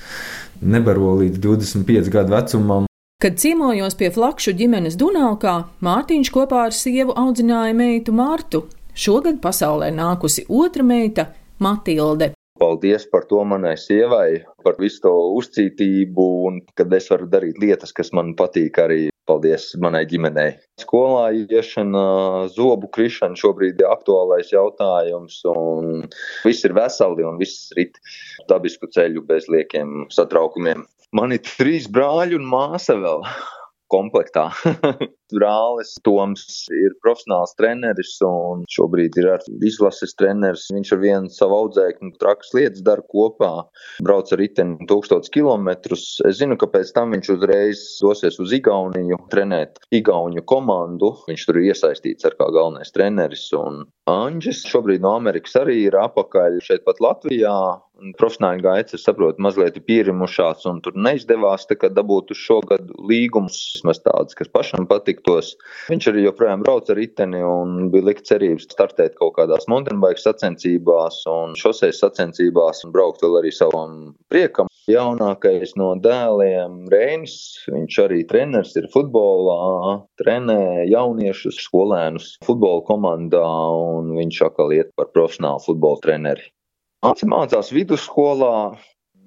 nebaro 0.61 1.17
līdz 1.23 1.41
25 1.41 2.13
gadu 2.13 2.37
vecumam. 2.37 2.87
Kad 3.21 3.37
ciemojos 3.37 3.99
pie 4.01 4.09
Flakšu 4.15 4.55
ģimenes 4.57 4.95
Dunalkā, 4.97 5.57
Mārtiņš 5.85 6.31
kopā 6.33 6.63
ar 6.71 6.77
sievu 6.77 7.13
audzināja 7.21 7.75
meitu 7.77 8.15
Mārtu. 8.17 8.63
Šogad 8.95 9.39
pasaulē 9.43 9.91
nākusi 9.95 10.47
otra 10.49 10.83
meita- 10.83 11.27
Matilde. 11.65 12.33
Paldies 12.61 13.07
par 13.09 13.25
to 13.25 13.41
manai 13.45 13.77
sievai, 13.81 14.43
par 14.65 14.75
visu 14.79 15.01
to 15.07 15.13
uzcītību, 15.39 16.27
un 16.49 16.61
kad 16.77 16.93
es 16.93 17.09
varu 17.09 17.27
darīt 17.27 17.57
lietas, 17.63 17.93
kas 17.93 18.13
man 18.13 18.35
patīk 18.37 18.77
arī 18.83 19.09
Paldies 19.31 19.77
manai 19.79 20.03
ģimenei. 20.11 20.57
Skolā 20.81 21.31
iešana, 21.39 22.49
zobu 22.51 22.91
krišana 22.91 23.39
šobrīd 23.39 23.81
ir 23.81 23.87
aktuālais 23.89 24.51
jautājums, 24.51 25.39
un 25.47 26.09
viss 26.45 26.67
ir 26.67 26.75
veseli 26.75 27.25
un 27.25 27.39
viss 27.39 27.71
rit 27.79 28.01
dabisku 28.51 28.91
ceļu 28.91 29.23
bez 29.29 29.47
liekiem 29.49 30.09
satraukumiem. 30.11 30.83
Man 31.17 31.33
ir 31.33 31.45
trīs 31.47 31.87
brāļi 31.89 32.37
un 32.41 32.51
māsa 32.51 32.99
vēl 32.99 33.25
komplektā. 33.95 34.51
Brālis 35.35 35.95
Toms 36.07 36.45
ir 36.75 36.97
profesionāls 37.05 37.55
treneris 37.59 38.17
un 38.27 38.65
šobrīd 38.71 39.19
ir 39.21 39.31
ar 39.37 39.47
izlases 39.67 40.15
treneris. 40.19 40.69
Viņš 40.75 40.93
ar 40.97 41.03
vienu 41.03 41.33
savu 41.35 41.59
audzēkni 41.61 42.15
trakas 42.21 42.53
lietas 42.57 42.85
dara 42.87 43.05
kopā, 43.15 43.53
brauc 44.05 44.33
ar 44.33 44.43
riteni 44.43 44.89
tūkstotis 44.91 45.33
kilometrus. 45.35 46.07
Es 46.29 46.41
zinu, 46.41 46.59
ka 46.61 46.71
pēc 46.71 46.93
tam 46.97 47.15
viņš 47.17 47.33
uzreiz 47.37 47.85
dosies 48.03 48.41
uz 48.43 48.55
Igauniju 48.57 49.21
trenēt 49.33 49.81
Igauņu 49.95 50.45
komandu. 50.49 51.15
Viņš 51.31 51.47
tur 51.49 51.61
ir 51.61 51.73
iesaistīts 51.75 52.29
ar 52.29 52.39
kā 52.39 52.51
galvenais 52.55 52.95
treneris 52.95 53.49
un 53.57 53.85
Anģis 54.11 54.65
šobrīd 54.67 55.05
no 55.05 55.15
Amerikas 55.19 55.55
arī 55.61 55.85
ir 55.87 55.97
apakaļ 56.01 56.59
šeit 56.65 56.85
pat 56.87 57.01
Latvijā. 57.05 57.55
Profesionāli 58.17 58.63
gaitas, 58.65 58.97
es 58.97 59.03
saprotu, 59.05 59.43
mazliet 59.45 59.75
ir 59.77 59.85
pierimušās, 59.85 60.63
un 60.71 60.79
tur 60.81 60.95
neizdevās 60.97 61.67
dabūt 61.69 62.33
uz 62.33 62.39
šo 62.41 62.63
gadu 62.65 62.97
līgumus, 63.11 63.59
vismaz 63.75 64.01
tādas, 64.01 64.39
kas 64.39 64.49
pašam 64.49 64.87
patiktos. 65.21 65.57
Viņš 65.91 66.09
arī 66.11 66.25
joprojām 66.25 66.63
brauc 66.63 66.89
ar 66.91 66.97
riteni 66.97 67.43
un 67.45 67.91
bija 67.91 68.05
likt 68.09 68.27
cerības 68.27 68.69
startēt 68.71 69.17
kaut 69.19 69.37
kādās 69.37 69.67
mountainbike 69.69 70.21
sacensībās 70.21 71.25
un 71.29 71.55
šoseis 71.55 72.01
sacensībās 72.01 72.85
un 72.85 72.93
braukt 72.93 73.23
vēl 73.23 73.41
arī 73.41 73.53
savam 73.53 74.15
priekam. 74.29 74.69
Jaunākais 74.89 75.77
no 75.77 75.95
dēliem 76.01 76.89
Reinis, 76.91 77.63
viņš 77.69 77.99
arī 78.05 78.25
treneris 78.27 78.75
ir 78.77 78.89
futbolā, 78.93 80.01
trenē 80.19 80.87
jauniešus, 80.91 81.61
skolēnus 81.67 82.37
futbola 82.47 82.83
komandā 82.87 83.45
un 83.45 84.15
viņš 84.17 84.43
atkal 84.49 84.73
iet 84.73 84.91
par 84.97 85.13
profesionālu 85.15 85.63
futbola 85.67 86.01
treneri. 86.03 86.51
Mācās 87.01 87.71
vidusskolā, 87.73 88.77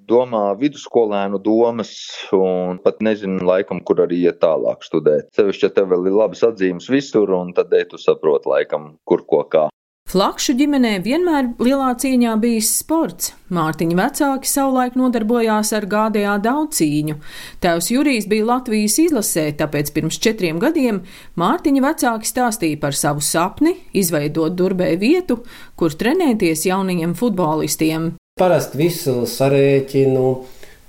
domā 0.08 0.46
vidusskolēnu 0.60 1.40
domas 1.44 1.92
un 2.36 2.80
pat 2.84 3.00
nezinu, 3.04 3.42
laikam, 3.44 3.82
kur 3.84 4.04
arī 4.04 4.24
iet 4.28 4.42
tālāk 4.44 4.84
studēt. 4.86 5.30
Sevišķi, 5.36 5.68
ja 5.68 5.76
tev 5.78 5.92
vēl 5.94 6.10
ir 6.10 6.18
labas 6.18 6.44
atzīmes 6.46 6.90
visur, 6.92 7.32
un 7.36 7.54
tad 7.56 7.72
ej 7.74 7.88
tu 7.92 8.00
saproti, 8.00 8.50
laikam, 8.52 8.94
kur 9.08 9.24
ko 9.28 9.44
kā. 9.50 9.68
Flakšu 10.04 10.52
ģimenē 10.58 10.98
vienmēr 11.00 11.46
lielā 11.64 11.94
cieņā 11.98 12.34
bijis 12.38 12.68
sports. 12.76 13.32
Mārtiņa 13.56 13.96
vecāki 13.98 14.50
savulaik 14.50 14.98
nodarbojās 15.00 15.72
ar 15.74 15.86
GDA 15.88 16.34
daudzcīņu. 16.44 17.16
Tēvs 17.64 17.88
Jurijs 17.90 18.28
bija 18.28 18.44
Latvijas 18.50 18.98
izlasē, 19.00 19.46
tāpēc 19.56 19.90
pirms 19.96 20.20
četriem 20.20 20.60
gadiem 20.62 21.00
Mārtiņa 21.40 21.86
vecāki 21.86 22.28
stāstīja 22.28 22.82
par 22.84 22.94
savu 22.94 23.24
sapni 23.24 23.78
izveidot 23.96 24.54
Durbē 24.54 24.92
vietu, 25.00 25.40
kur 25.74 25.96
trenēties 25.96 26.68
jaunajiem 26.68 27.16
futbolistiem. 27.16 28.12
Parasti 28.34 28.80
visu 28.80 29.12
sarēķinu, 29.30 30.22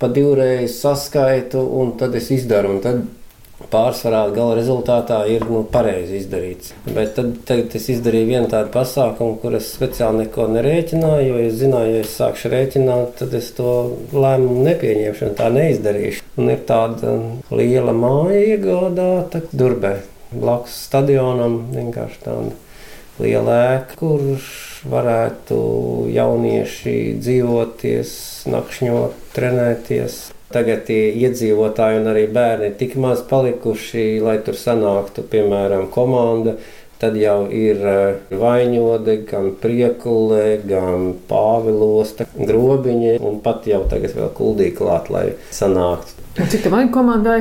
pa 0.02 0.08
divreiz 0.10 0.80
saskaitu, 0.80 1.60
un 1.78 1.92
tad 2.00 2.16
es 2.18 2.32
izdaru. 2.34 2.72
Tad 2.82 3.04
pārsvarā 3.70 4.24
gala 4.34 4.56
rezultātā 4.58 5.20
ir 5.30 5.44
nu, 5.46 5.60
pareizi 5.76 6.18
izdarīts. 6.24 6.72
Bet 6.88 7.12
tad, 7.14 7.30
tagad 7.46 7.76
es 7.78 7.86
izdarīju 7.94 8.30
vienu 8.32 8.50
tādu 8.50 8.74
pasākumu, 8.74 9.38
kur 9.44 9.54
es 9.60 9.70
speciāli 9.76 10.24
neko 10.24 10.48
nerēķināju, 10.56 11.30
jo 11.30 11.38
es 11.44 11.54
zināju, 11.62 11.94
ja 11.94 12.02
es 12.02 12.18
sākšu 12.18 12.50
rēķināt, 12.56 13.14
tad 13.22 13.38
es 13.38 13.54
to 13.54 13.78
lēmumu 14.10 14.66
nepieņemšu 14.66 15.28
un 15.30 15.38
tā 15.38 15.54
neizdarīšu. 15.60 16.26
Un 16.42 16.50
ir 16.50 16.66
tāda 16.66 17.14
liela 17.54 17.94
māja 17.94 18.42
iegādāta 18.56 19.46
Durbē, 19.54 20.00
blakus 20.34 20.82
stadionam, 20.90 21.60
vienkārši 21.78 22.24
tāda 22.26 22.56
liela 23.22 23.58
ēka, 23.74 23.98
kur 24.00 24.22
varētu 24.86 25.58
jaunieši 26.14 26.96
dzīvoties, 27.20 28.10
nakšņot, 28.52 29.20
trenēties. 29.36 30.18
Tagad 30.54 30.84
tie 30.86 31.10
iedzīvotāji 31.26 32.00
un 32.00 32.10
arī 32.12 32.26
bērni 32.30 32.70
ir 32.70 32.76
tik 32.78 32.94
maz 33.02 33.24
palikuši, 33.26 34.06
lai 34.22 34.38
tur 34.46 34.58
sanāktu, 34.58 35.26
piemēram, 35.32 35.88
komanda. 35.92 36.56
Tad 36.96 37.18
jau 37.20 37.42
ir 37.52 37.82
eh, 37.84 38.20
vaņode, 38.32 39.18
gan 39.28 39.50
priekule, 39.60 40.62
gan 40.64 41.10
pāvilosta, 41.28 42.24
grobiņi 42.38 43.18
un 43.20 43.42
pat 43.44 43.68
jau 43.68 43.82
tagad 43.90 44.16
vēl 44.16 44.30
kuldīgi 44.38 44.78
klāt, 44.78 45.10
lai 45.12 45.26
sanāktu. 45.52 46.24
Cik 46.40 46.64
tā 46.64 46.72
vajag 46.72 46.94
komandai? 46.94 47.40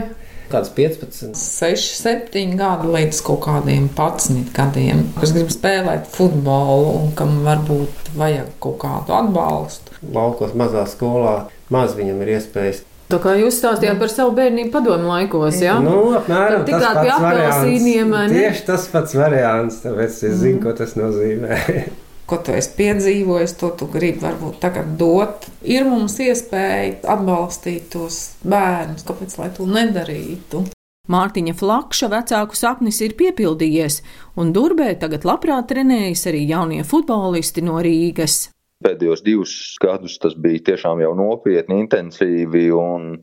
Kāds 0.52 0.72
15, 0.78 1.34
6, 1.40 1.86
7 2.00 2.56
gadi 2.60 2.92
līdz 2.96 3.22
kaut 3.26 3.44
kādiem 3.48 3.88
11 3.98 4.52
gadiem, 4.56 5.06
kas 5.20 5.34
grib 5.36 5.50
spēlēt 5.54 6.10
futbolu 6.14 6.96
un 7.00 7.14
kam 7.18 7.40
varbūt 7.46 8.12
vajag 8.18 8.52
kaut 8.64 8.82
kādu 8.84 9.16
atbalstu. 9.18 9.96
Laukos 10.16 10.54
mazā 10.58 10.86
skolā 10.90 11.38
maz 11.74 11.98
viņam 11.98 12.22
ir 12.22 12.38
iespējas 12.38 12.86
Tā 13.06 13.20
kā 13.22 13.36
jūs 13.38 13.60
stāstījāt 13.60 14.00
par 14.02 14.10
savu 14.10 14.32
bērnību 14.34 14.72
padomu 14.74 15.12
laikos, 15.12 15.60
jā? 15.62 15.76
Nu, 15.84 16.16
apmēram 16.18 16.64
Tad 16.66 16.72
tikāt 16.72 16.98
pie 17.04 17.12
apelsīniem, 17.14 18.16
ne? 18.16 18.24
Tieši 18.34 18.66
tas 18.66 18.88
pats 18.90 19.14
variants, 19.20 19.78
tāpēc 19.84 20.10
es 20.26 20.40
zinu, 20.42 20.58
mm. 20.58 20.64
ko 20.64 20.74
tas 20.80 20.98
nozīmē. 20.98 21.60
ko 22.30 22.40
tu 22.42 22.56
esi 22.58 22.72
piedzīvojis, 22.78 23.58
to 23.60 23.72
tu 23.80 23.90
gribi 23.92 24.24
varbūt 24.24 24.60
tagad 24.64 24.96
dot. 25.00 25.46
Ir 25.62 25.86
mums 25.90 26.18
iespēja 26.22 27.02
atbalstīt 27.16 27.92
tos 27.94 28.38
bērnus, 28.46 29.06
kāpēc 29.08 29.38
lai 29.42 29.52
to 29.56 29.68
nedarītu. 29.70 30.66
Mārtiņa 31.12 31.54
Flakša 31.54 32.10
vecāku 32.10 32.58
sapnis 32.58 32.98
ir 33.06 33.14
piepildījies, 33.20 34.00
un 34.42 34.50
Durbē 34.56 34.96
tagad 34.98 35.28
labprāt 35.28 35.70
trenējas 35.70 36.26
arī 36.32 36.48
jaunie 36.50 36.82
futbolisti 36.82 37.62
no 37.66 37.78
Rīgas. 37.86 38.48
Pēdējos 38.86 39.22
divus 39.24 39.54
gadus 39.82 40.18
tas 40.22 40.34
bija 40.38 40.64
tiešām 40.72 41.00
jau 41.02 41.14
nopietni, 41.18 41.78
intensīvi, 41.86 42.66
un 42.76 43.22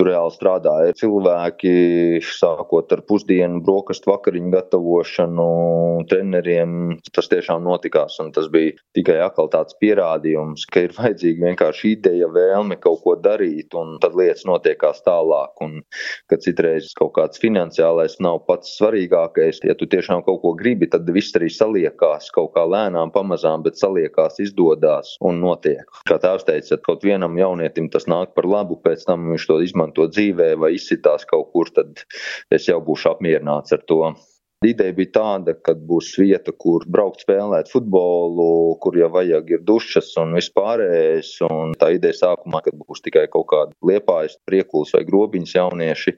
tur 0.00 0.08
reāli 0.08 0.32
strādāja 0.34 0.94
cilvēki, 0.98 1.72
sākot 2.24 2.92
ar 2.94 3.02
pusdienu, 3.08 3.60
brokastu 3.64 4.10
vakariņu 4.10 4.52
gatavošanu, 4.54 5.48
treneriem. 6.10 6.96
Tas 7.12 7.28
tiešām 7.30 7.62
notikās, 7.66 8.16
un 8.22 8.32
tas 8.34 8.48
bija 8.52 8.74
tikai 8.96 9.18
atkal 9.24 9.50
tāds 9.52 9.76
pierādījums, 9.82 10.64
ka 10.72 10.86
ir 10.86 10.96
vajadzīga 10.96 11.46
vienkārši 11.50 11.94
ideja, 11.96 12.30
vēlme 12.32 12.78
kaut 12.82 13.02
ko 13.04 13.16
darīt, 13.20 13.76
un 13.78 13.98
tad 14.02 14.16
lietas 14.18 14.46
notiekās 14.48 15.04
tālāk. 15.06 15.54
Un, 15.62 15.78
ka 16.30 16.38
citreiz 16.40 16.90
kaut 16.98 17.14
kāds 17.18 17.40
finansiālais 17.42 18.18
nav 18.24 18.42
pats 18.48 18.74
svarīgākais. 18.78 19.62
Ja 19.68 19.76
tu 19.78 19.86
tiešām 19.90 20.24
kaut 20.26 20.40
ko 20.42 20.54
gribi, 20.58 20.88
tad 20.90 21.08
viss 21.12 21.36
arī 21.38 21.50
saliekās 21.52 22.30
kaut 22.34 22.52
kā 22.56 22.64
lēnām, 22.68 23.12
pamazām, 23.14 23.64
bet 23.66 23.78
saliekās 23.80 24.40
izdodas 24.42 25.14
un 25.22 25.42
notiek. 25.44 25.84
Kā 26.08 26.18
tēvs 26.22 26.48
teica, 26.48 26.80
kaut 26.82 27.04
vienam 27.06 27.36
jaunietim 27.38 27.90
tas 27.92 28.08
nāk 28.10 28.34
par 28.36 28.48
labu, 28.48 28.80
pēc 28.82 29.04
tam 29.08 29.28
viņš 29.32 29.48
to 29.50 29.60
izmanto 29.62 29.81
dzīvē 29.90 30.52
vai 30.60 30.74
izsitās 30.76 31.26
kaut 31.28 31.50
kur, 31.52 31.70
tad 31.74 32.04
es 32.50 32.68
jau 32.68 32.80
būšu 32.84 33.16
apmierināts 33.16 33.72
ar 33.72 33.82
to. 33.86 34.14
Ideja 34.62 34.94
bija 34.94 35.10
tāda, 35.16 35.56
ka 35.58 35.74
būs 35.74 36.12
vieta, 36.20 36.52
kur 36.54 36.84
braukt 36.86 37.24
spēlēt 37.24 37.70
futbolu, 37.72 38.76
kur 38.82 38.94
jau 38.94 39.08
vajag 39.10 39.50
ir 39.56 39.64
dušas 39.66 40.12
un 40.22 40.36
vispārējais. 40.38 41.32
Un 41.48 41.74
tā 41.80 41.90
ideja 41.96 42.14
sākumā, 42.20 42.60
kad 42.62 42.76
būs 42.78 43.02
tikai 43.02 43.24
kaut 43.32 43.48
kāda 43.50 43.74
liepājas, 43.90 44.38
priekulis 44.46 44.94
vai 44.94 45.02
grobiņas 45.08 45.56
jaunieši, 45.56 46.14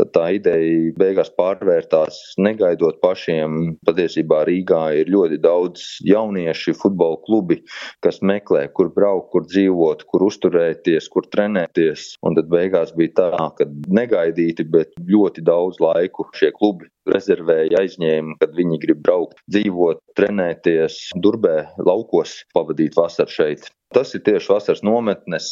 Tad 0.00 0.10
tā 0.14 0.24
ideja 0.34 0.92
beigās 0.98 1.30
pārvērtās 1.38 2.16
negaidot 2.42 2.98
pašiem. 3.02 3.76
Patiesībā 3.86 4.40
Rīgā 4.48 4.82
ir 5.00 5.12
ļoti 5.14 5.38
daudz 5.42 5.84
jaunieši 6.06 6.74
futbola 6.80 7.20
klubi, 7.26 7.60
kas 8.02 8.18
meklē, 8.26 8.66
kur 8.74 8.90
braukt, 8.94 9.30
kur 9.34 9.46
dzīvot, 9.46 10.02
kur 10.10 10.26
uzturēties, 10.26 11.06
kur 11.14 11.28
trenēties. 11.30 12.08
Un 12.26 12.38
tad 12.38 12.50
beigās 12.50 12.94
bija 12.98 13.14
tā, 13.20 13.30
ka 13.58 13.68
negaidīti, 14.00 14.66
bet 14.74 14.98
ļoti 14.98 15.46
daudz 15.46 15.78
laiku 15.84 16.26
šie 16.34 16.50
klubi 16.58 16.90
rezervēja, 17.10 17.84
aizņēma, 17.84 18.38
kad 18.40 18.54
viņi 18.56 18.80
grib 18.82 19.02
braukt, 19.04 19.38
dzīvot, 19.52 20.00
trenēties, 20.18 20.98
durbē, 21.22 21.56
laukos, 21.84 22.40
pavadīt 22.56 22.96
vasaru 22.98 23.34
šeit. 23.38 23.70
Tas 23.94 24.10
ir 24.16 24.24
tieši 24.26 24.50
vasaras 24.50 24.80
nometnes. 24.82 25.44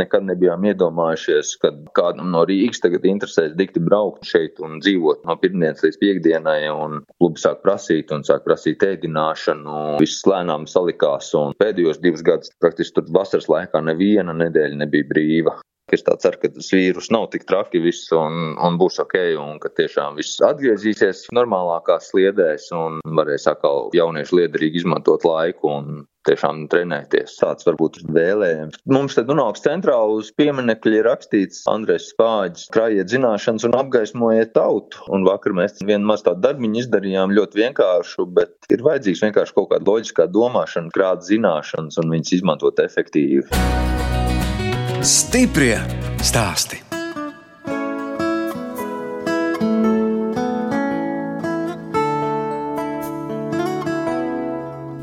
Nekad 0.00 0.24
nebijām 0.26 0.64
iedomājušies, 0.66 1.52
ka 1.62 1.70
kādam 1.94 2.32
no 2.34 2.42
Rīgas 2.48 2.82
tagad 2.82 3.06
interesēs 3.06 3.54
dikti 3.54 3.82
braukt 3.84 4.26
šeit 4.26 4.58
un 4.64 4.80
dzīvot 4.82 5.22
no 5.28 5.36
pirmdienas 5.38 5.84
līdz 5.86 6.00
piekdienai. 6.00 6.56
Klubi 7.20 7.42
sāk 7.42 7.62
prasīt 7.62 8.10
un 8.14 8.26
sāk 8.26 8.42
prasīt 8.48 8.82
ēdināšanu. 8.88 10.00
Viss 10.02 10.26
lēnām 10.26 10.66
salikās 10.70 11.30
un 11.38 11.54
pēdējos 11.60 12.02
divus 12.02 12.26
gadus 12.26 12.50
praktiski 12.58 12.98
tur 12.98 13.14
vasaras 13.14 13.46
laikā 13.52 13.84
neviena 13.86 14.34
nedēļa 14.42 14.82
nebija 14.82 15.10
brīva. 15.14 15.54
Es 15.92 16.00
tā 16.00 16.14
ceru, 16.16 16.38
ka 16.40 16.48
tas 16.48 16.70
vīrus 16.72 17.10
nav 17.12 17.26
tik 17.34 17.44
traki 17.48 17.82
viss 17.84 18.08
un, 18.16 18.54
un 18.56 18.78
būs 18.80 19.02
ok, 19.02 19.18
un 19.36 19.58
ka 19.60 19.68
tiešām 19.76 20.16
viss 20.16 20.40
atgriezīsies 20.44 21.26
normālākās 21.36 22.08
sliedēs 22.08 22.70
un 22.72 23.02
varēs 23.18 23.44
atkal 23.52 23.90
jaunieši 23.96 24.38
liederīgi 24.40 24.80
izmantot 24.80 25.26
laiku 25.28 25.74
un 25.74 26.06
tiešām 26.24 26.62
trenēties. 26.72 27.36
Tāds 27.36 27.68
varbūt 27.68 28.00
vēlējums. 28.16 28.80
Mums 28.88 29.18
te 29.18 29.26
Dunāks 29.28 29.64
centrā 29.66 29.98
uz 30.08 30.30
pieminekļa 30.40 30.96
ir 31.02 31.08
rakstīts 31.10 31.66
Andrēs 31.68 32.08
Spāģis, 32.14 32.70
krājiet 32.72 33.12
zināšanas 33.12 33.68
un 33.68 33.76
apgaismojiet 33.76 34.54
tautu. 34.56 35.04
Un 35.12 35.28
vakar 35.28 35.52
mēs 35.60 35.84
vienu 35.84 36.08
maz 36.08 36.24
tādu 36.24 36.46
darbiņu 36.46 36.80
izdarījām 36.86 37.36
ļoti 37.36 37.60
vienkāršu, 37.60 38.28
bet 38.40 38.72
ir 38.72 38.88
vajadzīgs 38.88 39.26
vienkārši 39.28 39.58
kaut 39.60 39.70
kāda 39.74 39.90
loģiskā 39.90 40.30
domāšana, 40.32 40.92
krāt 40.96 41.28
zināšanas 41.28 42.00
un 42.00 42.16
viņas 42.16 42.38
izmantot 42.40 42.80
efektīvi. 42.88 44.13
Stiprie 45.04 45.74
stāsti. 46.24 46.78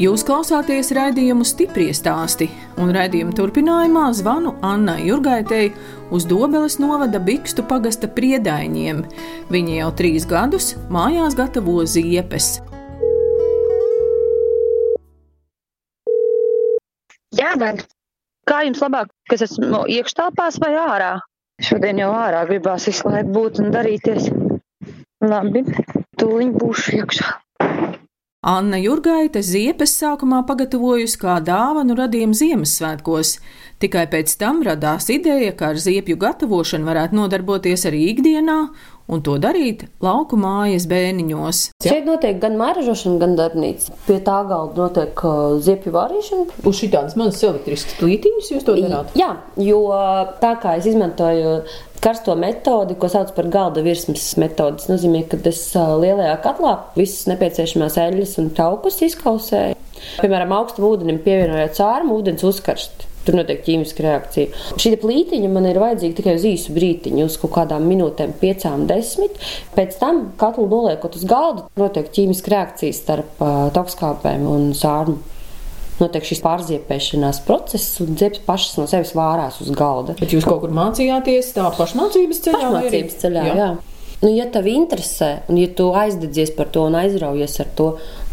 Jūs 0.01 0.23
klausāties 0.25 0.89
raidījumu 0.97 1.45
stipri 1.45 1.91
stāstī, 1.93 2.49
un 2.81 2.89
raidījuma 2.97 3.37
turpinājumā 3.37 4.07
zvanu 4.17 4.55
Annai 4.65 5.05
Jurgaitei 5.05 5.69
uz 6.09 6.25
Dobeles 6.25 6.79
novada 6.81 7.21
Bikstu 7.21 7.61
pagasta 7.69 8.09
priedaiņiem. 8.09 9.05
Viņa 9.53 9.79
jau 9.83 9.93
trīs 10.01 10.25
gadus 10.25 10.73
mājās 10.89 11.37
gatavo 11.37 11.77
ziepes. 11.85 12.55
Jā, 17.37 17.53
bet 17.53 17.85
kā 18.49 18.63
jums 18.67 18.81
labāk, 18.83 19.11
kas 19.29 19.45
esmu 19.47 19.85
iekštelpās 19.97 20.59
vai 20.63 20.73
ārā? 20.79 21.13
Šodien 21.61 22.01
jau 22.01 22.09
ārā 22.17 22.41
gribās 22.49 22.87
visu 22.89 23.09
laiku 23.09 23.35
būt 23.35 23.61
un 23.61 23.71
darīties. 23.75 24.31
Labi, 25.21 25.61
tūliņ 26.17 26.53
būšu 26.57 26.97
iekšā. 27.01 27.31
Anna 28.41 28.79
Jurgaita 28.81 29.43
ziepes 29.45 29.91
sākumā 29.99 30.39
pagatavojusi 30.49 31.19
kā 31.21 31.35
dāvanu 31.45 31.93
radījumu 31.99 32.33
Ziemassvētkos, 32.39 33.35
tikai 33.83 34.07
pēc 34.09 34.33
tam 34.41 34.63
radās 34.65 35.11
ideja, 35.13 35.51
ka 35.53 35.69
ar 35.75 35.81
ziepju 35.83 36.17
gatavošanu 36.23 36.89
varētu 36.89 37.19
nodarboties 37.19 37.85
arī 37.85 38.07
ikdienā 38.15 38.55
un 39.11 39.21
to 39.25 39.35
darīt 39.41 39.85
lauku 40.03 40.39
mājas 40.39 40.87
bēniņos. 40.91 41.61
Šeit 41.83 42.07
notiek 42.07 42.39
gan 42.41 42.57
mēražošana, 42.59 43.19
gan 43.21 43.35
darbnīca. 43.39 43.95
Pie 44.07 44.17
tā 44.23 44.39
galda 44.49 44.85
notiek 44.85 45.23
uh, 45.27 45.59
ziepju 45.63 45.93
vārīšana. 45.95 46.61
Uz 46.67 46.81
šādas 46.81 47.17
mazas 47.19 47.43
elektriskas 47.49 47.99
plītiņas 47.99 48.51
jūs 48.55 48.67
to 48.67 48.77
darāt? 48.79 49.13
Jā, 49.19 49.33
jo 49.61 49.83
tā 50.41 50.55
kā 50.63 50.77
es 50.79 50.87
izmantoju 50.91 51.59
karsto 52.01 52.33
metodi, 52.39 52.95
ko 52.97 53.11
sauc 53.11 53.35
par 53.35 53.51
galda 53.53 53.83
virsmas 53.85 54.31
metodi. 54.41 54.81
Tas 54.81 54.89
nozīmē, 54.89 55.25
ka 55.29 55.41
es 55.51 55.61
uh, 55.75 55.93
lielajā 56.01 56.39
katlā 56.45 56.73
visas 56.97 57.27
nepieciešamās 57.29 57.99
eļļas 58.07 58.35
un 58.41 58.51
traukus 58.57 59.01
izkausēju. 59.11 59.77
Piemēram, 60.17 60.55
augstam 60.57 60.87
ūdenim 60.87 61.21
pievienojot 61.21 61.77
cārmu, 61.77 62.17
ūdens 62.17 62.45
uzkarst. 62.47 63.10
Tur 63.25 63.37
notiek 63.37 63.59
ķīmiska 63.65 64.05
reakcija. 64.05 64.61
Šī 64.81 64.95
plītiņa 65.01 65.49
man 65.53 65.67
ir 65.69 65.77
vajadzīga 65.81 66.17
tikai 66.17 66.37
uz 66.39 66.45
īsu 66.49 66.73
brīdiņu, 66.73 67.27
uz 67.29 67.35
kaut 67.41 67.53
kādām 67.59 67.85
minūtēm, 67.89 68.33
piecām, 68.41 68.87
desmit. 68.89 69.37
Pēc 69.75 69.99
tam 70.01 70.23
katlu 70.41 70.65
noliekot 70.71 71.19
uz 71.19 71.27
galda, 71.29 71.67
notiek 71.77 72.09
ķīmiska 72.15 72.55
reakcija 72.55 72.97
starp 72.97 73.43
uh, 73.43 73.67
tokskāpēm 73.75 74.47
un 74.49 74.71
sārmu. 74.77 75.19
Notiek 76.01 76.25
šis 76.25 76.41
pārziepēšanās 76.41 77.43
process, 77.45 77.99
un 78.01 78.15
ziepes 78.17 78.41
pašas 78.47 78.79
no 78.79 78.87
sevis 78.89 79.13
vārās 79.13 79.59
uz 79.61 79.69
galda. 79.77 80.15
Bet 80.17 80.33
jūs 80.33 80.47
kaut 80.47 80.63
kur 80.63 80.73
mācījāties 80.73 81.53
tā 81.53 81.67
pašmācības 81.77 82.41
ceļā? 82.47 82.61
Pašmācības 82.63 83.19
ceļā, 83.21 83.45
jā. 83.51 83.57
jā. 83.59 83.71
Nu, 84.21 84.29
ja 84.29 84.45
tev 84.53 84.67
interesē, 84.69 85.29
un 85.49 85.57
ja 85.57 85.69
tu 85.77 85.87
aizdedzies 85.97 86.51
par 86.57 86.67
to 86.73 86.87
un 86.89 86.97
aizraujies 86.97 87.57
ar 87.63 87.69
to, 87.77 87.87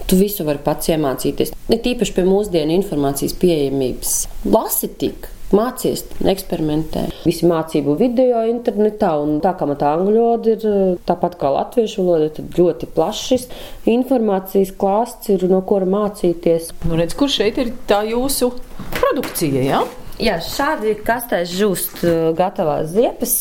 tu 0.09 0.17
visu 0.17 0.47
vari 0.49 0.61
pats 0.65 0.89
iemācīties. 0.93 1.53
Ne 1.69 1.81
tīpaši 1.85 2.15
pie 2.17 2.25
mūsdienu 2.29 2.79
informācijas 2.81 3.37
pieejamības. 3.41 4.15
Lasi 4.49 4.93
tik! 5.01 5.35
Mācies, 5.49 6.03
eksperimentē. 6.29 7.07
Visi 7.25 7.47
mācību 7.49 7.95
video 7.97 8.43
internetā, 8.51 9.15
un 9.17 9.39
tā 9.41 9.55
kā 9.57 9.65
man 9.65 9.79
tā 9.81 9.95
angļu 9.97 10.21
valoda 10.21 10.53
ir 10.53 10.99
tāpat 11.09 11.39
kā 11.41 11.49
latviešu 11.55 12.05
valoda, 12.05 12.29
tad 12.37 12.59
ļoti 12.61 12.89
plašs 12.93 13.47
informācijas 13.89 14.75
klāsts 14.77 15.33
ir, 15.33 15.47
no 15.49 15.63
kura 15.65 15.89
mācīties. 15.89 16.69
Nu, 16.85 17.01
redz, 17.01 17.17
kur 17.17 17.33
šeit 17.33 17.63
ir 17.65 17.73
tā 17.89 18.03
jūsu 18.11 18.51
produkcija, 18.99 19.65
jā? 19.71 19.83
Jā, 20.21 20.37
šādi 20.45 20.99
kastēs 21.01 21.57
žūst 21.57 22.05
gatavās 22.37 22.93
ziepes. 22.93 23.39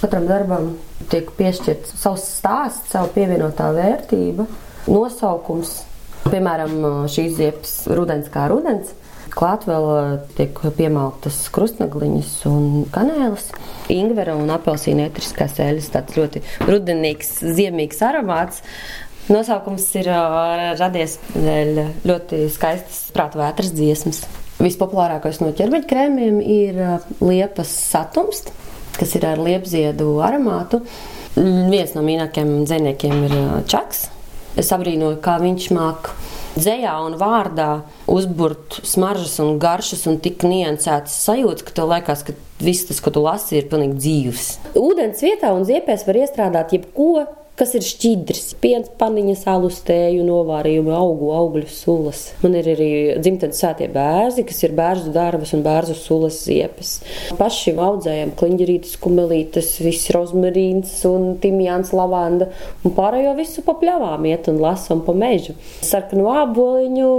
Katram 0.00 0.24
darbam 0.30 0.78
tiek 1.12 1.28
piešķirts 1.36 1.98
savs 2.00 2.24
stāsts, 2.38 2.88
savu 2.94 3.12
pievienotā 3.12 3.68
vērtība, 3.76 4.48
nosaukums, 4.88 5.82
Piemēram, 6.24 6.76
šīs 7.10 7.34
ziepes 7.38 7.72
rudens 7.92 8.30
kā 8.32 8.46
rudens. 8.52 8.94
Klāt 9.34 9.64
vēl 9.66 10.20
tiek 10.38 10.60
piemaltas 10.76 11.40
krustnagliņas 11.54 12.34
un 12.46 12.84
kanēlis. 12.94 13.48
Ingvera 13.90 14.36
un 14.38 14.52
apelsīna 14.54 15.08
etriskās 15.08 15.58
eļas, 15.62 15.90
tāds 15.90 16.14
ļoti 16.18 16.44
rudenīgs, 16.68 17.32
ziemīgs 17.56 17.98
aromāts. 18.06 18.62
Nosaukums 19.26 19.88
ir 19.98 20.10
radies 20.78 21.18
dēļ 21.32 21.82
ļoti 22.06 22.44
skaistas 22.54 23.08
prāta 23.16 23.40
vētras 23.40 23.74
dziesmas. 23.74 24.22
Vispopulārākais 24.62 25.40
no 25.42 25.50
ķermeņa 25.56 25.88
krēmiem 25.90 26.40
ir 26.44 26.80
liepas 27.24 27.72
satums, 27.90 28.44
kas 28.94 29.16
ir 29.18 29.26
ar 29.26 29.42
liepziedu 29.42 30.20
aromātu. 30.22 30.84
Viens 31.34 31.96
no 31.96 32.04
mīļākajiem 32.06 32.60
dziniekiem 32.68 33.24
ir 33.26 33.38
čaks, 33.66 34.06
Es 34.60 34.70
abrīnoju, 34.74 35.18
kā 35.22 35.38
viņš 35.42 35.64
māk 35.74 36.12
dzējā 36.54 36.92
un 37.02 37.16
vārdā 37.18 37.68
uzburt 38.10 38.78
smaržas 38.86 39.40
un 39.42 39.56
garšas 39.62 40.04
un 40.10 40.20
tik 40.22 40.44
niansētas 40.46 41.16
sajūtas, 41.26 41.66
ka 41.66 41.74
tev 41.74 41.90
liekas, 41.90 42.22
ka 42.26 42.36
viss 42.62 42.86
tas, 42.86 43.00
ko 43.02 43.10
tu 43.14 43.24
lasi, 43.24 43.58
ir 43.58 43.66
pilnīgi 43.72 43.98
dzīves. 43.98 44.50
Ūdens 44.78 45.24
vietā 45.26 45.50
un 45.56 45.66
ziepēs 45.66 46.06
var 46.06 46.20
iestrādāt 46.22 46.76
jebko, 46.76 47.26
kas 47.58 47.74
ir 47.78 47.84
šķidrs. 47.86 48.56
Piens, 48.62 48.88
paniņas, 48.98 49.44
alus, 49.50 49.78
tēju, 49.86 50.24
novārījumi, 50.26 50.90
augu, 50.94 51.30
augļu 51.36 51.68
sulas. 51.70 52.24
Man 52.42 52.56
ir 52.58 52.66
arī 52.72 52.88
dzimtenes 53.20 53.60
sētie 53.62 53.86
bērzi, 53.94 54.42
kas 54.48 54.58
ir 54.66 54.74
bērzu 54.74 55.12
darbas 55.14 55.54
un 55.54 55.62
bērzu 55.62 55.94
sulas 55.98 56.40
ziepes. 56.48 56.96
Paši 57.38 57.76
audzējam 57.78 58.32
kliņģerītes, 58.40 58.96
kumelītes, 59.02 59.70
viss 59.84 60.10
rozmarīns 60.14 60.96
un 61.06 61.36
timjāns, 61.42 61.94
lavanda 61.94 62.50
un 62.82 62.96
pārējo 62.96 63.36
visu 63.38 63.62
pa 63.66 63.76
pļavām 63.78 64.26
iet 64.30 64.50
un 64.50 64.58
lasam 64.62 65.04
pa 65.06 65.14
mežu. 65.14 65.54
Sarkanu 65.86 66.26
āboliņu, 66.34 67.12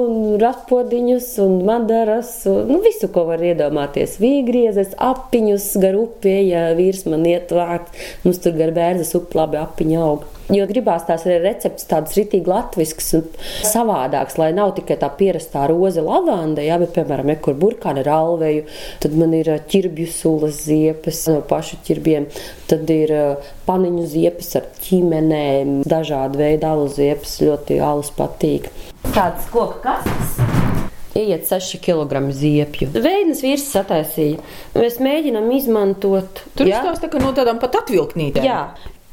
ratpodiņus 0.43 1.31
un 1.45 1.57
madaras, 1.67 2.33
un, 2.51 2.73
nu 2.73 2.81
visu, 2.83 3.07
ko 3.13 3.23
var 3.31 3.43
iedomāties. 3.45 4.19
Vīgriezes, 4.19 4.97
apiņus 4.99 5.71
gar 5.79 5.95
upē, 5.99 6.37
ja 6.49 6.67
vīrs 6.75 7.05
man 7.07 7.23
iet 7.29 7.55
vākt, 7.55 7.95
mums 8.27 8.43
tur 8.43 8.57
gar 8.59 8.75
bērzes 8.75 9.15
upi 9.15 9.39
labi 9.39 9.63
apiņu 9.63 10.03
aug. 10.03 10.24
Jo 10.53 10.67
gribās 10.69 11.07
tās 11.07 11.23
arī 11.25 11.39
receptes 11.41 11.87
tādas 11.89 12.13
ritīgi 12.13 12.45
latviskas 12.49 13.07
un 13.17 13.23
savādākas, 13.65 14.37
lai 14.37 14.51
nav 14.53 14.75
tikai 14.77 14.99
tā 15.01 15.09
pierastā 15.17 15.63
roze 15.71 16.03
lavanda, 16.05 16.61
jā, 16.61 16.77
bet, 16.81 16.93
piemēram, 16.93 17.31
ja 17.33 17.39
kur 17.41 17.57
burkāna 17.57 18.03
ar 18.03 18.11
alveju, 18.13 18.67
tad 19.01 19.17
man 19.17 19.33
ir 19.33 19.49
ķirbju 19.71 20.05
sulas 20.13 20.61
ziepes 20.67 21.23
no 21.31 21.39
pašu 21.49 21.81
ķirbiem, 21.87 22.29
tad 22.69 22.93
ir 22.93 23.15
paniņu 23.65 24.05
ziepes 24.13 24.53
ar 24.61 24.69
ķīmenēm, 24.85 25.79
dažādi 25.89 26.43
veidi 26.43 26.69
alu 26.69 26.85
ziepes, 26.93 27.39
ļoti 27.41 27.81
alus 27.81 28.13
patīk. 28.13 28.69
Tāds 29.15 29.49
koka 29.49 29.81
kastes 29.95 30.63
iet 31.15 31.47
6 31.47 31.79
kg 31.83 32.19
ziepju. 32.35 32.89
Veidnes 32.91 33.41
vīrs 33.43 33.69
sataisīja. 33.71 34.41
Mēs 34.75 34.99
mēģinām 35.03 35.47
izmantot. 35.55 36.43
Tur 36.57 36.69
izstāsta, 36.69 37.09
ka 37.11 37.21
no 37.23 37.31
tādām 37.37 37.61
pat 37.61 37.79
atvilknītēm. 37.81 38.43
Jā, 38.45 38.59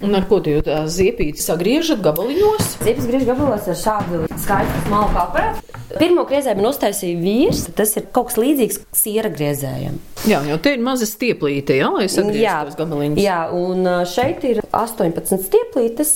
Un 0.03 0.17
ar 0.19 0.25
ko 0.27 0.41
jūs 0.43 0.65
tās 0.67 0.97
ziepītes 0.97 1.45
sagriežat 1.47 2.01
gabaliņos? 2.03 2.73
Ziepes 2.83 3.07
griež 3.07 3.27
gabalos 3.29 3.69
ar 3.71 3.79
šādu 3.79 4.25
skaistu 4.43 4.81
smalku 4.89 5.21
aparātu. 5.23 5.63
Pirmo 6.01 6.25
griezēju 6.27 6.59
man 6.59 6.71
uztaisīja 6.73 7.21
vīrs. 7.21 7.63
Tas 7.77 7.95
ir 8.01 8.09
kaut 8.15 8.33
kas 8.33 8.41
līdzīgs 8.41 8.81
siera 8.97 9.31
griezējam. 9.33 10.01
Jā, 10.27 10.43
jau 10.49 10.59
te 10.63 10.75
ir 10.75 10.83
maza 10.83 11.07
stieplīte, 11.07 11.79
jā, 11.79 11.91
lai 11.95 12.09
sagriežtu 12.11 12.73
tos 12.73 12.79
gabaliņus. 12.83 13.23
Jā, 13.23 13.41
un 13.55 13.89
šeit 14.11 14.47
ir 14.49 14.63
18 14.71 15.47
stieplītes. 15.47 16.15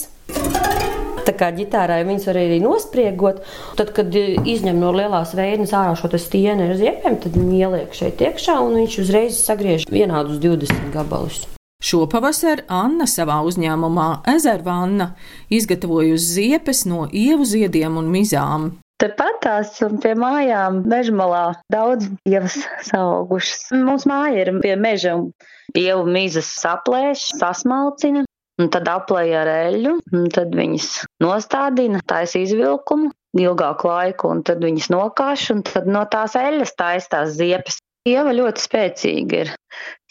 Tā 1.26 1.34
kā 1.34 1.50
ģitārai 1.54 2.04
viņas 2.06 2.28
var 2.28 2.38
arī 2.42 2.60
nospriegot. 2.62 3.42
Tad, 3.78 3.90
kad 3.96 4.14
izņem 4.14 4.78
no 4.82 4.92
lielās 4.94 5.34
veidnes 5.38 5.74
ārā 5.74 5.96
šo 5.98 6.10
stieni 6.22 6.70
ar 6.70 6.78
ziepēm, 6.78 7.18
tad 7.22 7.38
viņi 7.38 7.60
ieliek 7.66 7.98
šeit 7.98 8.22
iekšā 8.22 8.60
un 8.62 8.78
viņš 8.82 9.02
uzreiz 9.02 9.42
sagriež 9.42 9.90
vienādus 9.90 10.42
20 10.42 10.90
gabalus. 10.94 11.44
Šopavasar 11.84 12.62
Anna 12.72 13.04
savā 13.04 13.42
uzņēmumā 13.44 14.06
Ezervanna 14.32 15.10
izgatavojusi 15.52 16.32
ziepes 16.38 16.86
no 16.88 17.04
ievu 17.12 17.44
ziediem 17.44 17.98
un 18.00 18.08
mizām. 18.12 18.70
Tepat 18.96 19.42
tās 19.44 19.74
pie 20.00 20.14
mājām, 20.16 20.80
mežmalā, 20.88 21.58
daudz 21.72 22.08
ievas 22.24 22.56
augušas. 22.96 23.68
Mums 23.76 24.06
māja 24.08 24.46
ir 24.46 24.52
pie 24.62 24.72
meža, 24.80 25.18
un 25.20 25.76
ievu 25.76 26.06
mizas 26.08 26.48
saplēš, 26.62 27.26
sasmalcina, 27.36 28.24
un 28.56 28.72
tad 28.72 28.88
aplēja 28.88 29.42
ar 29.44 29.52
eļļu, 29.52 29.92
un 30.16 30.30
tad 30.32 30.56
viņas 30.56 30.88
nostādina, 31.20 32.00
taisa 32.08 32.40
izvilkumu 32.40 33.12
ilgāku 33.36 33.90
laiku, 33.90 34.32
un 34.32 34.40
tad 34.48 34.64
viņas 34.64 34.88
nokāš, 34.94 35.50
un 35.52 35.60
tad 35.66 35.92
no 35.92 36.06
tās 36.08 36.38
eļļas 36.40 36.72
taisa 36.80 37.12
tās 37.18 37.36
ziepes. 37.36 37.82
Ieva 38.06 38.30
ļoti 38.36 38.62
spēcīga 38.62 39.38
ir 39.42 39.48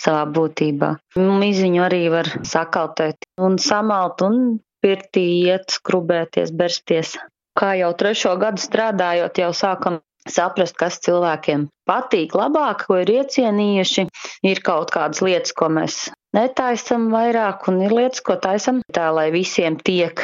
savā 0.03 0.25
būtībā. 0.35 0.89
Miziņu 1.15 1.83
arī 1.85 2.01
var 2.11 2.27
sakaltēt 2.43 3.27
un 3.41 3.55
samalt 3.61 4.23
un 4.25 4.57
pirtī 4.83 5.23
iet, 5.45 5.71
skrubēties, 5.77 6.51
bersties. 6.51 7.15
Kā 7.55 7.71
jau 7.79 7.93
trešo 7.95 8.35
gadu 8.41 8.59
strādājot, 8.59 9.39
jau 9.39 9.53
sākam 9.55 10.01
saprast, 10.27 10.75
kas 10.75 10.99
cilvēkiem 11.05 11.69
patīk 11.87 12.35
labāk, 12.35 12.83
ko 12.89 12.99
ir 13.03 13.13
iecienījuši. 13.21 14.07
Ir 14.51 14.61
kaut 14.65 14.91
kādas 14.93 15.23
lietas, 15.23 15.55
ko 15.55 15.71
mēs 15.71 16.09
netaisam 16.35 17.09
vairāk, 17.13 17.67
un 17.71 17.81
ir 17.85 17.95
lietas, 17.95 18.23
ko 18.25 18.37
taisam 18.41 18.81
tā, 18.93 19.07
lai 19.15 19.29
visiem 19.33 19.77
tiek 19.79 20.21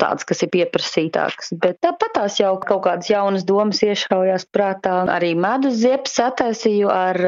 tāds, 0.00 0.26
kas 0.28 0.42
ir 0.44 0.52
pieprasītāks. 0.54 1.54
Bet 1.62 1.80
tāpat 1.84 2.16
tās 2.18 2.40
jau 2.40 2.56
kaut 2.62 2.84
kādas 2.86 3.10
jaunas 3.10 3.46
domas 3.48 3.82
iešaujās 3.86 4.48
prātā. 4.52 5.04
Arī 5.12 5.34
medus 5.38 5.78
ziepes 5.82 6.18
attaisīju 6.26 6.90
ar 6.92 7.22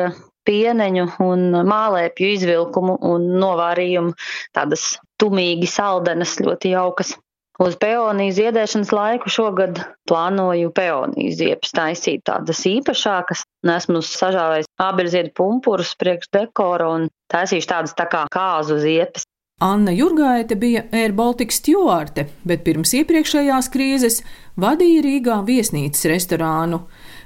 pieneņu 0.49 1.07
un 1.25 1.49
mālēpju 1.69 2.35
izvilkumu 2.39 2.99
un 3.05 3.31
novārījumu 3.43 4.15
tādas 4.57 4.95
tumīgi 5.21 5.69
saldenas, 5.69 6.39
ļoti 6.41 6.73
jaukas. 6.73 7.17
Uz 7.59 7.75
peoniju 7.75 8.35
ziedēšanas 8.37 8.93
laiku 8.95 9.31
šogad 9.35 9.81
plānoju 10.07 10.71
peoniju 10.77 11.33
ziepes 11.35 11.73
taisīt 11.75 12.23
tādas 12.31 12.61
īpašākas. 12.71 13.43
Esmu 13.67 14.03
sažāvējis 14.07 14.71
ābeļziedu 14.85 15.35
pumpurus 15.35 15.91
priekš 15.99 16.31
dekora 16.37 16.93
un 16.95 17.09
taisīšu 17.35 17.71
tādas 17.73 17.97
tā 17.99 18.07
kā 18.13 18.23
kāzu 18.31 18.79
ziepes. 18.85 19.27
Anna 19.59 19.91
Jurgaite 19.91 20.55
bija 20.55 20.85
Air 20.95 21.11
Baltica 21.19 21.51
stjuārte, 21.51 22.29
bet 22.47 22.63
pirms 22.63 22.93
iepriekšējās 22.95 23.69
krīzes 23.75 24.21
vadīja 24.55 25.03
Rīgā 25.03 25.41
viesnīcas 25.49 26.07
restorānu. 26.13 26.85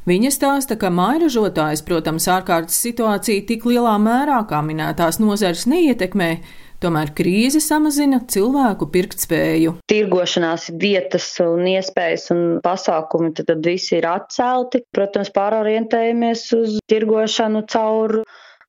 Viņa 0.09 0.31
stāsta, 0.33 0.79
ka 0.81 0.88
mairažotājs, 0.88 1.85
protams, 1.85 2.31
ārkārtas 2.33 2.81
situācija 2.81 3.45
tik 3.53 3.68
lielā 3.68 3.99
mērā 4.01 4.40
kā 4.49 4.62
minētās 4.64 5.21
nozares 5.21 5.68
neietekmē, 5.68 6.31
Tomēr 6.83 7.12
krīze 7.14 7.61
samazina 7.62 8.18
cilvēku 8.27 8.88
pirktspēju. 8.90 9.77
Tirgošanās 9.87 10.64
vietas 10.83 11.29
un 11.45 11.68
iespējas 11.71 12.25
un 12.35 12.40
pasākumi 12.64 13.31
tad, 13.38 13.53
tad 13.53 13.62
visi 13.66 14.01
ir 14.01 14.09
atcelti. 14.11 14.81
Protams, 14.90 15.31
pārorientējamies 15.37 16.42
uz 16.59 16.81
tirgošanu 16.90 17.62
caur 17.71 18.18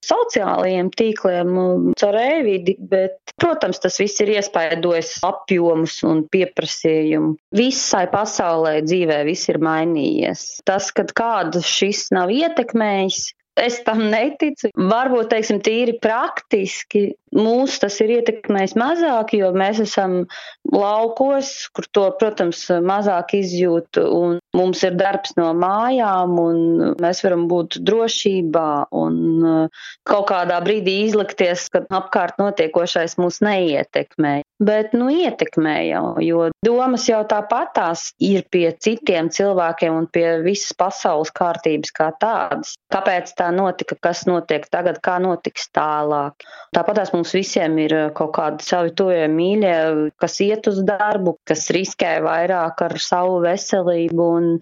sociālajiem 0.04 0.92
tīkliem, 0.94 1.58
caur 1.98 2.18
e-vidi, 2.22 2.76
bet, 2.78 3.34
protams, 3.40 3.82
tas 3.82 3.98
viss 3.98 4.22
ir 4.22 4.36
iespaidojis 4.36 5.16
apjomus 5.26 6.02
un 6.06 6.26
pieprasījumu. 6.30 7.38
Visai 7.58 8.06
pasaulē 8.14 8.82
dzīvē 8.86 9.24
viss 9.26 9.50
ir 9.50 9.64
mainījies. 9.64 10.60
Tas, 10.70 10.94
kad 10.94 11.16
kādu 11.18 11.64
šis 11.66 12.12
nav 12.14 12.34
ietekmējis, 12.36 13.32
Es 13.54 13.76
tam 13.86 14.08
neticu. 14.10 14.72
Varbūt, 14.74 15.28
teiksim, 15.30 15.60
tīri 15.62 15.94
praktiski 16.02 17.12
mūs 17.34 17.80
tas 17.82 17.98
ir 18.04 18.14
ietekmējis 18.20 18.76
mazāk, 18.80 19.34
jo 19.38 19.52
mēs 19.56 19.82
esam 19.84 20.24
laukos, 20.70 21.52
kur 21.76 21.88
to, 21.96 22.06
protams, 22.20 22.66
mazāk 22.86 23.36
izjūt, 23.40 24.00
un 24.04 24.40
mums 24.58 24.84
ir 24.86 24.98
darbs 25.00 25.36
no 25.40 25.50
mājām, 25.58 26.38
un 26.40 26.94
mēs 27.02 27.24
varam 27.26 27.48
būt 27.52 27.80
drošībā 27.86 28.70
un 29.04 29.20
uh, 29.44 29.86
kaut 30.08 30.30
kādā 30.32 30.60
brīdī 30.66 31.00
izlikties, 31.08 31.68
ka 31.74 31.84
apkārt 31.90 32.40
notiekošais 32.42 33.18
mūs 33.22 33.42
neietekmē. 33.46 34.40
Bet, 34.64 34.94
nu, 34.96 35.10
ietekmē 35.12 35.76
jau, 35.90 36.06
jo 36.24 36.48
domas 36.64 37.08
jau 37.10 37.20
tāpatās 37.28 38.12
ir 38.24 38.46
pie 38.54 38.70
citiem 38.80 39.32
cilvēkiem 39.34 39.98
un 39.98 40.08
pie 40.14 40.28
visas 40.46 40.76
pasaules 40.78 41.34
kārtības 41.36 41.92
kā 41.96 42.12
tādas. 42.22 42.76
Kāpēc 42.94 43.34
tā 43.40 43.50
notika, 43.56 43.98
kas 44.00 44.24
notiek 44.30 44.68
tagad, 44.72 45.02
kā 45.04 45.18
notiks 45.24 45.68
tālāk? 45.74 46.46
Tāpatās 46.74 47.12
mums 47.16 47.23
visiem 47.32 47.80
ir 47.80 47.96
kaut 48.18 48.34
kādi 48.36 48.68
savi 48.68 48.92
tuvie 49.00 49.24
mīļie, 49.32 50.12
kas 50.20 50.36
iet 50.44 50.68
uz 50.68 50.84
darbu, 50.84 51.38
kas 51.48 51.70
riskē 51.72 52.18
vairāk 52.26 52.84
ar 52.90 53.00
savu 53.00 53.40
veselību 53.48 54.30
un 54.38 54.54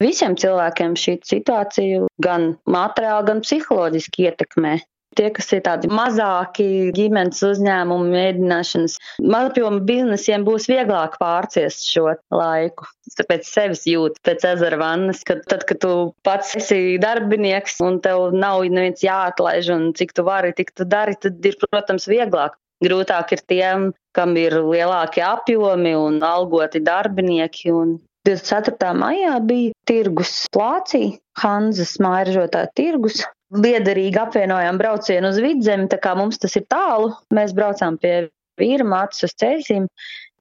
Visiem 0.00 0.32
cilvēkiem 0.40 0.94
šī 0.96 1.18
situācija 1.28 2.06
gan 2.24 2.54
materiāli, 2.64 3.26
gan 3.28 3.42
psiholoģiski 3.44 4.24
ietekmē. 4.30 4.78
Tie, 5.18 5.26
kas 5.34 5.48
ir 5.56 5.62
tādi 5.66 5.88
mazāki 5.90 6.64
ģimenes 6.94 7.40
uzņēmumi, 7.48 8.12
mēģināšanas, 8.14 8.94
mazapjoma 9.34 9.80
biznesiem 9.88 10.44
būs 10.46 10.68
vieglāk 10.70 11.16
pārciest 11.18 11.88
šo 11.90 12.12
laiku. 12.30 12.86
Pēc 13.26 13.48
sevis 13.48 13.82
jūt, 13.90 14.20
pēc 14.26 14.46
ezera 14.52 14.78
vannas, 14.78 15.24
kad 15.26 15.42
tad, 15.50 15.66
kad 15.66 15.80
tu 15.82 15.92
pats 16.26 16.54
esi 16.60 16.94
darbinieks 17.02 17.80
un 17.82 17.98
tev 18.04 18.30
nav 18.36 18.62
neviens 18.70 19.02
jāatlaiž 19.02 19.72
un 19.74 19.88
cik 19.98 20.14
tu 20.14 20.26
vari, 20.28 20.54
tik 20.54 20.70
tu 20.78 20.86
dari, 20.86 21.18
tad 21.18 21.42
ir, 21.42 21.58
protams, 21.66 22.06
vieglāk. 22.10 22.54
Grūtāk 22.80 23.34
ir 23.34 23.42
tiem, 23.50 23.90
kam 24.16 24.38
ir 24.40 24.54
lielāki 24.64 25.20
apjomi 25.26 25.92
un 25.98 26.22
algoti 26.24 26.80
darbinieki. 26.86 27.74
Un 27.76 27.98
24. 28.28 28.92
maijā 29.00 29.36
bija 29.48 29.72
tirgus 29.88 30.32
plācī, 30.52 31.18
Hanzas 31.40 31.94
mājražotāja 32.04 32.68
tirgus, 32.76 33.22
liederīgi 33.50 34.20
apvienojām 34.20 34.78
braucienu 34.80 35.30
uz 35.32 35.40
vidzemi, 35.42 35.88
tā 35.90 35.98
kā 36.02 36.14
mums 36.18 36.38
tas 36.42 36.56
ir 36.60 36.66
tālu. 36.70 37.14
Mēs 37.34 37.54
braucām 37.56 37.96
pie 38.02 38.28
vīra 38.60 38.84
mātes 38.86 39.24
uz 39.26 39.34
ceļiem, 39.40 39.88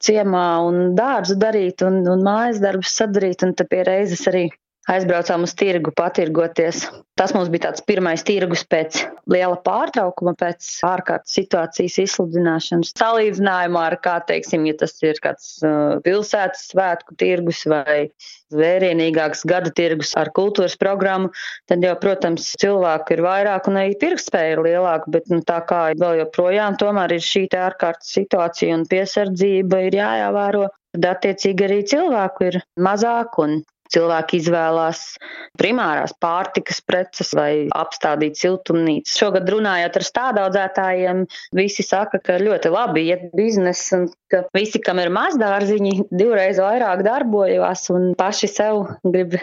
ciemā 0.04 0.48
un 0.68 0.96
dārzu 0.98 1.38
darīt 1.40 1.84
un, 1.88 2.02
un 2.08 2.26
mājas 2.26 2.60
darbus 2.64 2.96
sadarīt, 3.00 3.46
un 3.48 3.56
tad 3.56 3.72
pie 3.72 3.86
reizes 3.88 4.28
arī 4.32 4.50
aizbraucām 4.90 5.46
uz 5.46 5.54
tirgu 5.58 5.94
patirgoties. 5.96 6.88
Tas 7.20 7.34
mums 7.36 7.50
bija 7.52 7.68
tāds 7.68 7.84
pirmais 7.84 8.24
tirgus 8.24 8.62
pēc 8.64 9.02
liela 9.30 9.58
pārtraukuma, 9.66 10.34
pēc 10.40 10.66
ārkārtas 10.88 11.36
situācijas 11.36 11.98
izsludināšanas. 12.06 12.94
Salīdzinājumā 12.96 13.86
ar, 13.92 13.98
kā 14.04 14.16
teiksim, 14.30 14.66
ja 14.70 14.78
tas 14.80 14.96
ir 15.04 15.20
kāds 15.24 15.58
uh, 15.68 16.00
pilsētas 16.06 16.70
svētku 16.72 17.18
tirgus 17.20 17.66
vai 17.70 18.08
vērienīgāks 18.56 19.44
gada 19.50 19.70
tirgus 19.76 20.16
ar 20.18 20.32
kultūras 20.34 20.78
programmu, 20.80 21.30
tad 21.70 21.84
jau, 21.86 21.94
protams, 22.02 22.48
cilvēku 22.62 23.18
ir 23.18 23.24
vairāk 23.26 23.68
un 23.70 23.82
arī 23.84 23.98
pirkstspēja 24.02 24.56
ir 24.56 24.64
lielāka, 24.66 25.12
bet 25.14 25.30
nu, 25.30 25.44
tā 25.46 25.60
kā 25.70 25.90
vēl 26.00 26.24
joprojām 26.24 26.80
tomēr 26.82 27.18
ir 27.18 27.26
šī 27.26 27.46
ārkārtas 27.60 28.16
situācija 28.16 28.80
un 28.80 28.88
piesardzība 28.90 29.84
ir 29.90 30.00
jāievēro, 30.00 30.70
tad 30.96 31.12
attiecīgi 31.12 31.68
arī 31.68 31.84
cilvēku 31.92 32.50
ir 32.50 32.62
mazāk 32.80 33.38
un 33.44 33.60
Cilvēki 33.94 34.40
izvēlās 34.40 35.04
primārās 35.60 36.14
pārtikas 36.22 36.82
preces 36.86 37.32
vai 37.38 37.68
apstādīt 37.76 38.38
siltumnīcas. 38.40 39.18
Šogad 39.20 39.50
runājot 39.50 39.98
ar 40.00 40.08
stādaudzētājiem, 40.08 41.24
visi 41.58 41.86
saka, 41.86 42.22
ka 42.24 42.38
ļoti 42.42 42.74
labi 42.74 43.08
iet 43.10 43.30
biznesa 43.38 44.04
un 44.04 44.06
ka 44.30 44.44
visi, 44.56 44.82
kam 44.84 45.02
ir 45.02 45.10
mazdārziņi, 45.14 45.96
divreiz 46.12 46.62
vairāk 46.62 47.02
darbojās 47.08 47.90
un 47.96 48.14
paši 48.20 48.52
sev 48.52 48.86
grib 49.04 49.40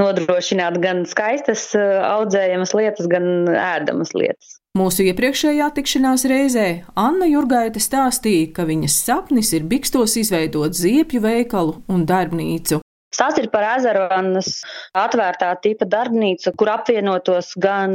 nodrošināt 0.00 0.76
gan 0.82 1.04
skaistas 1.08 1.70
audzējamas 1.76 2.74
lietas, 2.76 3.08
gan 3.10 3.48
ēdamas 3.48 4.12
lietas. 4.16 4.58
Mūsu 4.76 5.06
iepriekšējā 5.08 5.70
tikšanās 5.78 6.26
reizē 6.28 6.66
Anna 7.00 7.28
Jurgaita 7.30 7.80
stāstīja, 7.80 8.50
ka 8.58 8.66
viņas 8.68 8.98
sapnis 9.06 9.54
ir 9.56 9.64
Bikstos 9.70 10.18
izveidot 10.20 10.76
ziepju 10.76 11.22
veikalu 11.24 11.78
un 11.88 12.04
darbnīcu. 12.08 12.82
Tas 13.14 13.38
ir 13.40 13.46
par 13.52 13.64
ezervanas 13.76 14.60
atvērtā 14.98 15.52
tipa 15.62 15.86
darbnīcu, 15.88 16.52
kur 16.58 16.72
apvienotos 16.74 17.52
gan 17.62 17.94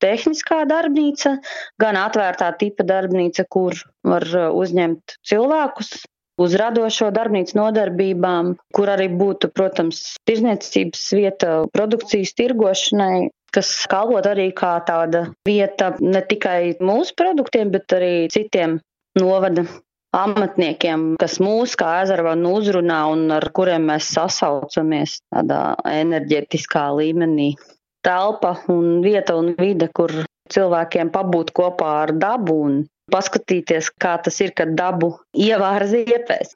tehniskā 0.00 0.62
darbnīca, 0.70 1.34
gan 1.82 1.98
atvērtā 2.00 2.52
tipa 2.60 2.86
darbnīca, 2.86 3.44
kur 3.50 3.76
var 4.06 4.24
uzņemt 4.62 5.18
cilvēkus 5.28 5.92
uz 6.40 6.56
radošo 6.58 7.10
darbnīcu 7.14 7.58
nodarbībām, 7.58 8.54
kur 8.74 8.90
arī 8.92 9.08
būtu, 9.12 9.50
protams, 9.52 10.02
tirzniecības 10.28 11.04
vieta 11.18 11.52
produkcijas 11.74 12.32
tirgošanai, 12.38 13.28
kas 13.52 13.74
kalpot 13.90 14.26
arī 14.30 14.48
kā 14.56 14.78
tāda 14.88 15.26
vieta 15.46 15.92
ne 16.00 16.22
tikai 16.24 16.78
mūsu 16.80 17.16
produktiem, 17.18 17.72
bet 17.74 17.92
arī 17.98 18.14
citiem 18.32 18.78
novada 19.18 19.66
amatniekiem, 20.16 21.14
kas 21.20 21.38
mūs 21.42 21.74
kā 21.80 22.02
ezervanu 22.02 22.56
uzrunā 22.58 23.00
un 23.12 23.26
ar 23.34 23.48
kuriem 23.56 23.88
mēs 23.90 24.12
sasaucamies 24.16 25.20
tādā 25.32 25.62
enerģetiskā 25.88 26.88
līmenī. 26.98 27.52
Telpa 28.04 28.56
un 28.72 29.00
vieta 29.04 29.36
un 29.38 29.52
vide, 29.58 29.88
kur 29.94 30.12
cilvēkiem 30.52 31.12
pabūt 31.14 31.52
kopā 31.56 31.92
ar 32.02 32.12
dabu 32.18 32.56
un 32.66 32.80
paskatīties, 33.12 33.90
kā 34.00 34.14
tas 34.24 34.38
ir, 34.40 34.52
kad 34.56 34.72
dabu 34.78 35.12
ievāra 35.36 35.86
ziepēs. 35.90 36.54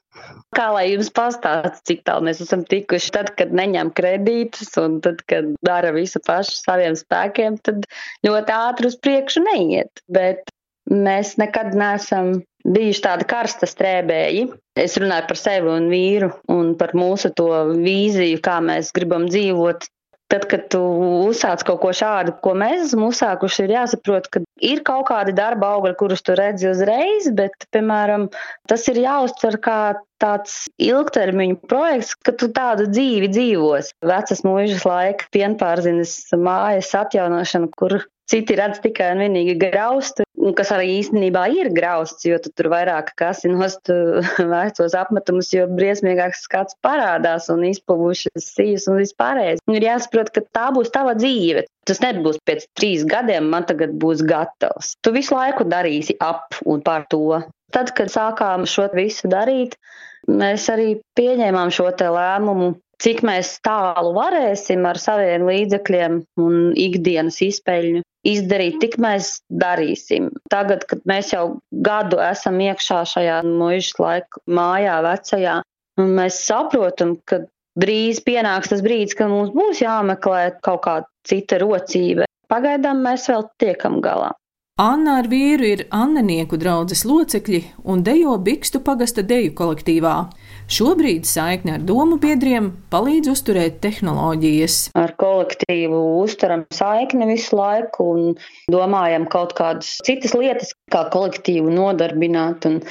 Kā 0.55 0.67
lai 0.73 0.87
jums 0.89 1.09
pastāsta, 1.13 1.81
cik 1.87 2.03
tālu 2.07 2.27
mēs 2.27 2.41
esam 2.43 2.63
tikuši, 2.67 3.13
tad, 3.13 3.31
kad 3.39 3.53
neņem 3.55 3.91
kredītus 3.97 4.73
un 4.81 4.99
tad, 5.05 5.21
kad 5.29 5.53
dara 5.65 5.93
visu 5.95 6.21
pašu 6.25 6.57
saviem 6.57 6.97
spēkiem, 6.97 7.59
tad 7.67 7.87
ļoti 8.25 8.55
ātri 8.57 8.91
uz 8.91 8.97
priekšu 9.01 9.43
neiet. 9.45 10.03
Bet 10.09 10.49
mēs 10.89 11.35
nekad 11.41 11.75
neesam 11.77 12.39
bijuši 12.67 13.03
tādi 13.03 13.27
karsta 13.29 13.69
strēbēji. 13.69 14.47
Es 14.77 14.97
runāju 14.99 15.27
par 15.29 15.39
sevi 15.39 15.71
un 15.73 15.91
vīru 15.91 16.31
un 16.53 16.73
par 16.79 16.93
mūsu 16.97 17.33
to 17.37 17.49
vīziju, 17.73 18.41
kā 18.43 18.59
mēs 18.63 18.93
gribam 18.95 19.29
dzīvot. 19.31 19.87
Tad, 20.27 20.43
kad 20.51 20.65
tu 20.73 20.81
uzsāc 21.29 21.61
kaut 21.63 21.79
ko 21.79 21.93
šādu, 21.95 22.33
ko 22.43 22.51
mēs 22.59 22.89
esam 22.89 23.05
uzsākuši, 23.07 23.61
ir 23.63 23.73
jāsaprot, 23.77 24.25
ka 24.27 24.41
ir 24.59 24.81
kaut 24.83 25.05
kādi 25.07 25.31
darba 25.37 25.69
augļi, 25.77 25.93
kurus 26.01 26.25
tu 26.27 26.35
redzi 26.35 26.67
uzreiz, 26.67 27.29
bet, 27.37 27.55
piemēram, 27.71 28.25
tas 28.67 28.83
ir 28.91 28.99
jāuztver 29.05 29.55
kā 29.63 29.77
tāds 30.19 30.65
ilgtermiņa 30.83 31.61
projekts, 31.71 32.11
ka 32.27 32.35
tu 32.35 32.51
tādu 32.51 32.89
dzīvi 32.91 33.31
dzīvos. 33.31 33.93
Vecas 34.11 34.43
mūžas 34.43 34.83
laika 34.89 35.31
pienpārzinas 35.31 36.17
mājas 36.35 36.91
atjaunošana, 37.05 37.71
kur 37.79 38.01
citi 38.27 38.59
redz 38.59 38.83
tikai 38.83 39.13
un 39.15 39.23
vienīgi 39.23 39.55
graustu, 39.63 40.26
kas 40.57 40.71
arī 40.75 40.99
īstenībā 40.99 41.45
ir 41.55 41.69
grausts, 41.75 42.25
jo 42.27 42.37
tu 42.43 42.51
tur 42.55 42.69
vairāk 42.73 43.13
kasi 43.19 43.51
nost 43.51 43.91
vecos 44.53 44.95
apmetumus, 44.97 45.51
jo 45.55 45.67
briesmīgāks 45.71 46.45
skats 46.47 46.77
parādās 46.85 47.49
un 47.53 47.65
izpuvušas 47.67 48.51
sijas 48.53 48.87
un 48.91 49.01
vispārējais. 49.01 49.63
Ir 49.73 49.87
jāsaprot, 49.89 50.31
ka 50.35 50.45
tā 50.55 50.69
būs 50.75 50.93
tava 50.93 51.17
dzīve. 51.17 51.65
Tas 51.87 52.01
nebūs 52.03 52.39
pēc 52.47 52.65
trīs 52.77 53.05
gadiem, 53.07 53.47
man 53.51 53.67
tagad 53.67 53.93
būs 53.99 54.23
gatavs. 54.27 54.95
Tu 55.03 55.13
visu 55.15 55.37
laiku 55.37 55.67
darīsi 55.67 56.17
ap 56.23 56.59
un 56.67 56.83
par 56.83 57.07
to. 57.11 57.41
Tad, 57.75 57.91
kad 57.95 58.11
sākām 58.11 58.65
šo 58.67 58.87
visu 58.95 59.27
darīt, 59.31 59.75
mēs 60.27 60.67
arī 60.71 60.97
pieņēmām 61.19 61.71
šo 61.75 61.91
lēmumu 61.91 62.75
cik 63.03 63.23
mēs 63.25 63.57
tālu 63.65 64.13
varēsim 64.17 64.85
ar 64.89 64.99
saviem 65.01 65.45
līdzekļiem 65.47 66.21
un 66.43 66.55
ikdienas 66.77 67.39
izpeļņu 67.45 68.03
izdarīt, 68.27 68.79
tik 68.81 68.97
mēs 69.01 69.37
darīsim. 69.63 70.31
Tagad, 70.51 70.85
kad 70.89 71.03
mēs 71.09 71.33
jau 71.33 71.59
gadu 71.71 72.19
esam 72.23 72.59
iekšā 72.63 73.03
šajā 73.13 73.41
mūža 73.47 74.01
laika 74.03 74.41
mājā, 74.49 74.97
vecajā, 75.05 75.59
mēs 76.01 76.41
saprotam, 76.47 77.15
ka 77.29 77.43
drīz 77.79 78.23
pienāks 78.25 78.73
tas 78.73 78.83
brīdis, 78.85 79.17
kad 79.17 79.31
mums 79.31 79.53
būs 79.55 79.83
jāmeklē 79.83 80.57
kaut 80.65 80.83
kāda 80.87 81.07
cita 81.27 81.61
rocība. 81.63 82.27
Pagaidām 82.51 83.01
mēs 83.03 83.27
vēl 83.29 83.47
tiekam 83.61 84.01
galā. 84.03 84.33
Anna 84.77 85.15
ar 85.19 85.25
vīru 85.25 85.65
ir 85.65 85.79
Annenieku 85.89 86.57
draudzes 86.61 87.01
locekļi 87.09 87.63
un 87.89 88.03
dejo 88.05 88.35
Bikstu 88.45 88.83
pagasta 88.85 89.23
deju 89.25 89.55
kolektīvā. 89.57 90.17
Šobrīd 90.67 91.23
saikne 91.23 91.77
ar 91.77 91.83
domu 91.87 92.17
biedriem 92.19 92.73
palīdz 92.91 93.31
uzturēt 93.31 93.77
tehnoloģijas. 93.85 94.79
Ar 94.99 95.13
kolektīvu 95.19 96.01
uzturam 96.19 96.65
saikni 96.75 97.29
visu 97.29 97.55
laiku 97.55 98.09
un 98.11 98.25
domājam 98.71 99.29
kaut 99.31 99.55
kādas 99.55 99.95
citas 100.03 100.35
lietas, 100.35 100.75
kā 100.91 101.05
kolektīvu 101.13 101.71
nodarbināt. 101.71 102.67
Un 102.67 102.81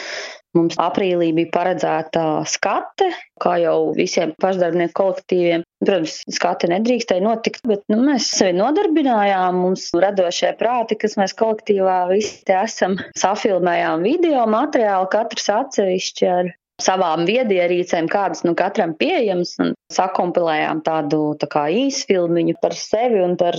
Mums 0.57 0.79
aprīlī 0.81 1.33
bija 1.37 1.51
paredzēta 1.53 2.23
skate, 2.49 3.11
kā 3.43 3.57
jau 3.61 3.93
visiem 3.97 4.33
pašdarbnieku 4.41 4.95
kolektīviem. 4.97 5.65
Protams, 5.85 6.15
skate 6.33 6.71
nedrīkstēja 6.73 7.25
notikt, 7.25 7.61
bet 7.69 7.83
nu, 7.93 7.99
mēs 8.07 8.31
sevi 8.39 8.57
nodarbinājām. 8.57 9.59
Mums 9.67 9.91
radošie 9.93 10.55
prāti, 10.61 10.97
kas 11.03 11.19
mēs 11.21 11.37
kolektīvā 11.37 11.99
visi 12.15 12.41
te 12.49 12.57
esam, 12.62 12.97
safilmējām 13.21 14.07
video 14.07 14.47
materiālu, 14.49 15.11
katrs 15.12 15.51
atsevišķi 15.59 16.31
ar 16.39 16.55
savām 16.83 17.25
viedierīcēm, 17.29 18.09
kādas 18.12 18.45
nu 18.45 18.55
katram 18.59 18.95
pieejamas, 18.99 19.55
un 19.62 19.75
sakompilējām 19.93 20.83
tādu 20.87 21.21
tā 21.41 21.49
kā 21.53 21.67
īsfilmiņu 21.73 22.59
par 22.62 22.77
sevi 22.77 23.23
un 23.25 23.37
par 23.41 23.57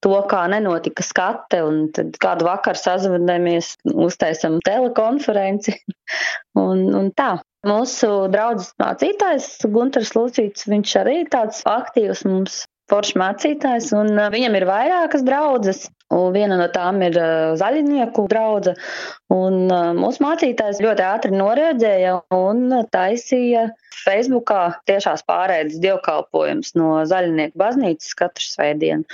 to, 0.00 0.14
kā 0.30 0.46
nenotika 0.50 1.04
skate, 1.04 1.60
un 1.66 1.84
tad 1.94 2.16
kādu 2.22 2.48
vakaru 2.48 2.80
sazvanāmies, 2.80 3.74
uztaisam 3.92 4.58
telekonferenci 4.66 5.76
un, 6.64 6.88
un 6.96 7.14
tā. 7.16 7.36
Mūsu 7.68 8.08
draugs 8.32 8.70
mācītājs 8.80 9.66
Gunters 9.68 10.14
Lucīts, 10.16 10.64
viņš 10.70 10.94
arī 11.02 11.16
tāds 11.28 11.60
aktīvs 11.68 12.24
mums 12.24 12.62
foršs 12.90 13.18
mācītājs, 13.20 13.90
un 13.94 14.14
uh, 14.16 14.30
viņam 14.32 14.56
ir 14.56 14.66
vairākas 14.68 15.26
draudzes. 15.26 15.84
Un 16.10 16.32
viena 16.34 16.56
no 16.58 16.66
tām 16.74 17.02
ir 17.06 17.14
uh, 17.20 17.52
zaļnieku 17.60 18.24
drauga. 18.30 18.74
Uh, 19.30 19.92
mūsu 19.98 20.24
mācītājs 20.24 20.82
ļoti 20.82 21.06
ātri 21.06 21.36
noreaģēja 21.36 22.16
un 22.34 22.80
taisīja 22.90 23.68
Facebookā 24.00 24.62
tiešās 24.90 25.22
pārēdes 25.28 25.78
dievkalpojums 25.84 26.74
no 26.80 26.96
zaļnieku 27.06 27.60
baznīcas 27.60 28.16
katru 28.18 28.46
svētdienu 28.46 29.06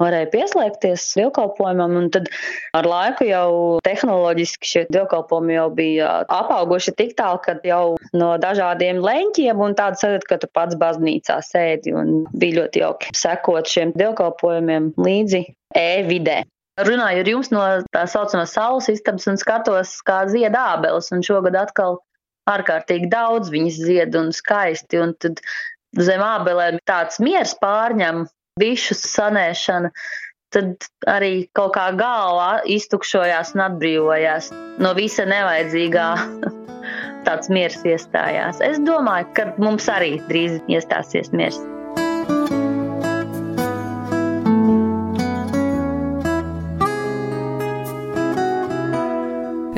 varēja 0.00 0.30
pieslēgties 0.32 1.06
dievkalpojumam, 1.18 1.96
un 2.00 2.08
tad 2.14 2.28
ar 2.76 2.88
laiku 2.88 3.26
jau 3.28 3.50
tehnoloģiski 3.86 4.70
šie 4.72 4.84
dievkalpojumi 4.92 5.56
jau 5.56 5.66
bija 5.76 6.12
apauguši 6.32 6.94
tik 6.98 7.16
tālu, 7.18 7.40
ka 7.44 7.56
jau 7.66 7.96
no 8.16 8.32
dažādiem 8.42 9.02
leņķiem 9.04 9.64
un 9.66 9.76
tāda 9.78 10.00
sajūta, 10.00 10.30
ka 10.30 10.40
tu 10.42 10.50
pats 10.52 10.78
baznīcā 10.80 11.40
sēdi, 11.46 11.94
un 11.96 12.24
bija 12.32 12.62
ļoti 12.62 12.84
jauki 12.84 13.14
sekot 13.16 13.70
šiem 13.70 13.94
dievkalpojumiem 13.98 14.94
līdzi 15.00 15.44
e-vidē. 15.76 16.42
Runāju 16.80 17.20
ar 17.20 17.28
jums 17.28 17.50
no 17.52 17.62
tā 17.92 18.06
saucamās 18.08 18.54
saules 18.56 18.88
istabas 18.88 19.26
un 19.28 19.36
skatos, 19.40 19.98
kā 20.06 20.22
zied 20.30 20.54
ābeles, 20.56 21.10
un 21.12 21.24
šogad 21.26 21.58
atkal 21.60 21.98
ārkārtīgi 22.48 23.10
daudz 23.12 23.50
viņas 23.52 23.80
zied 23.84 24.16
un 24.16 24.30
skaisti, 24.32 25.00
un 25.02 25.12
tad 25.20 25.42
zem 25.98 26.22
ābelēm 26.24 26.78
tāds 26.88 27.20
miers 27.22 27.52
pārņem, 27.60 28.24
bišu 28.58 28.96
sanēšana, 28.98 29.90
tad 30.50 30.88
arī 31.10 31.46
kaut 31.54 31.74
kā 31.76 31.90
galva 31.98 32.60
iztukšojās 32.66 33.54
un 33.54 33.66
atbrīvojās 33.68 34.50
no 34.82 34.94
visa 34.98 35.26
nevajadzīgā. 35.30 36.08
Tāds 37.26 37.50
miers 37.52 37.82
iestājās. 37.84 38.62
Es 38.64 38.80
domāju, 38.80 39.28
ka 39.36 39.50
mums 39.60 39.90
arī 39.92 40.16
drīz 40.30 40.56
iestāsies 40.72 41.28
miers. 41.36 41.60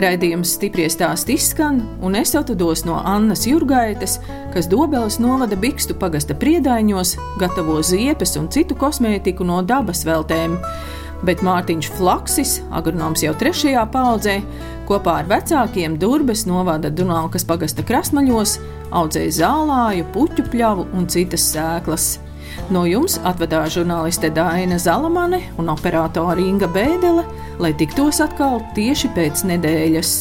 Raidījums 0.02 0.56
stipri 0.56 0.88
stāst 0.90 1.28
izskan, 1.30 1.76
un 2.02 2.16
es 2.18 2.32
atvados 2.34 2.80
no 2.82 2.96
Annas 3.06 3.44
Jurgaites, 3.46 4.16
kas 4.50 4.66
Dobeles 4.66 5.20
novada 5.22 5.54
Bikstu 5.54 5.94
pagasta 5.94 6.34
priedaiņos, 6.34 7.12
gatavo 7.38 7.76
ziepes 7.86 8.34
un 8.40 8.48
citu 8.50 8.74
kosmētiku 8.80 9.46
no 9.46 9.60
dabas 9.62 10.02
veltēm. 10.08 10.56
Bet 11.22 11.44
Mārtiņš 11.46 11.92
Flaksis, 12.00 12.56
agronoms 12.74 13.22
jau 13.22 13.36
trešajā 13.38 13.84
paudzē, 13.94 14.40
kopā 14.90 15.20
ar 15.20 15.30
vecākiem 15.30 15.94
Durbes 16.02 16.48
novada 16.50 16.90
Dunākas 16.90 17.46
pagasta 17.46 17.86
krasmaļos, 17.86 18.56
audzēja 18.90 19.38
zālāju, 19.38 20.10
puķu 20.16 20.48
pļavu 20.50 20.88
un 20.98 21.06
citas 21.14 21.46
sēklas. 21.54 22.16
No 22.72 22.84
jums 22.88 23.18
atvedā 23.26 23.64
žurnāliste 23.72 24.30
Dāna 24.32 24.78
Zalamane 24.80 25.42
un 25.60 25.68
operātore 25.72 26.40
Inga 26.40 26.70
Bēdele, 26.72 27.26
lai 27.60 27.72
tiktos 27.76 28.22
atkal 28.24 28.62
tieši 28.76 29.12
pēc 29.16 29.44
nedēļas. 29.52 30.16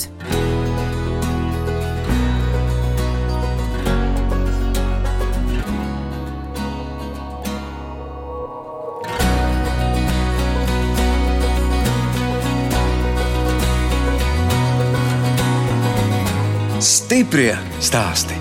Stiprie 16.81 17.53
stāsti. 17.77 18.40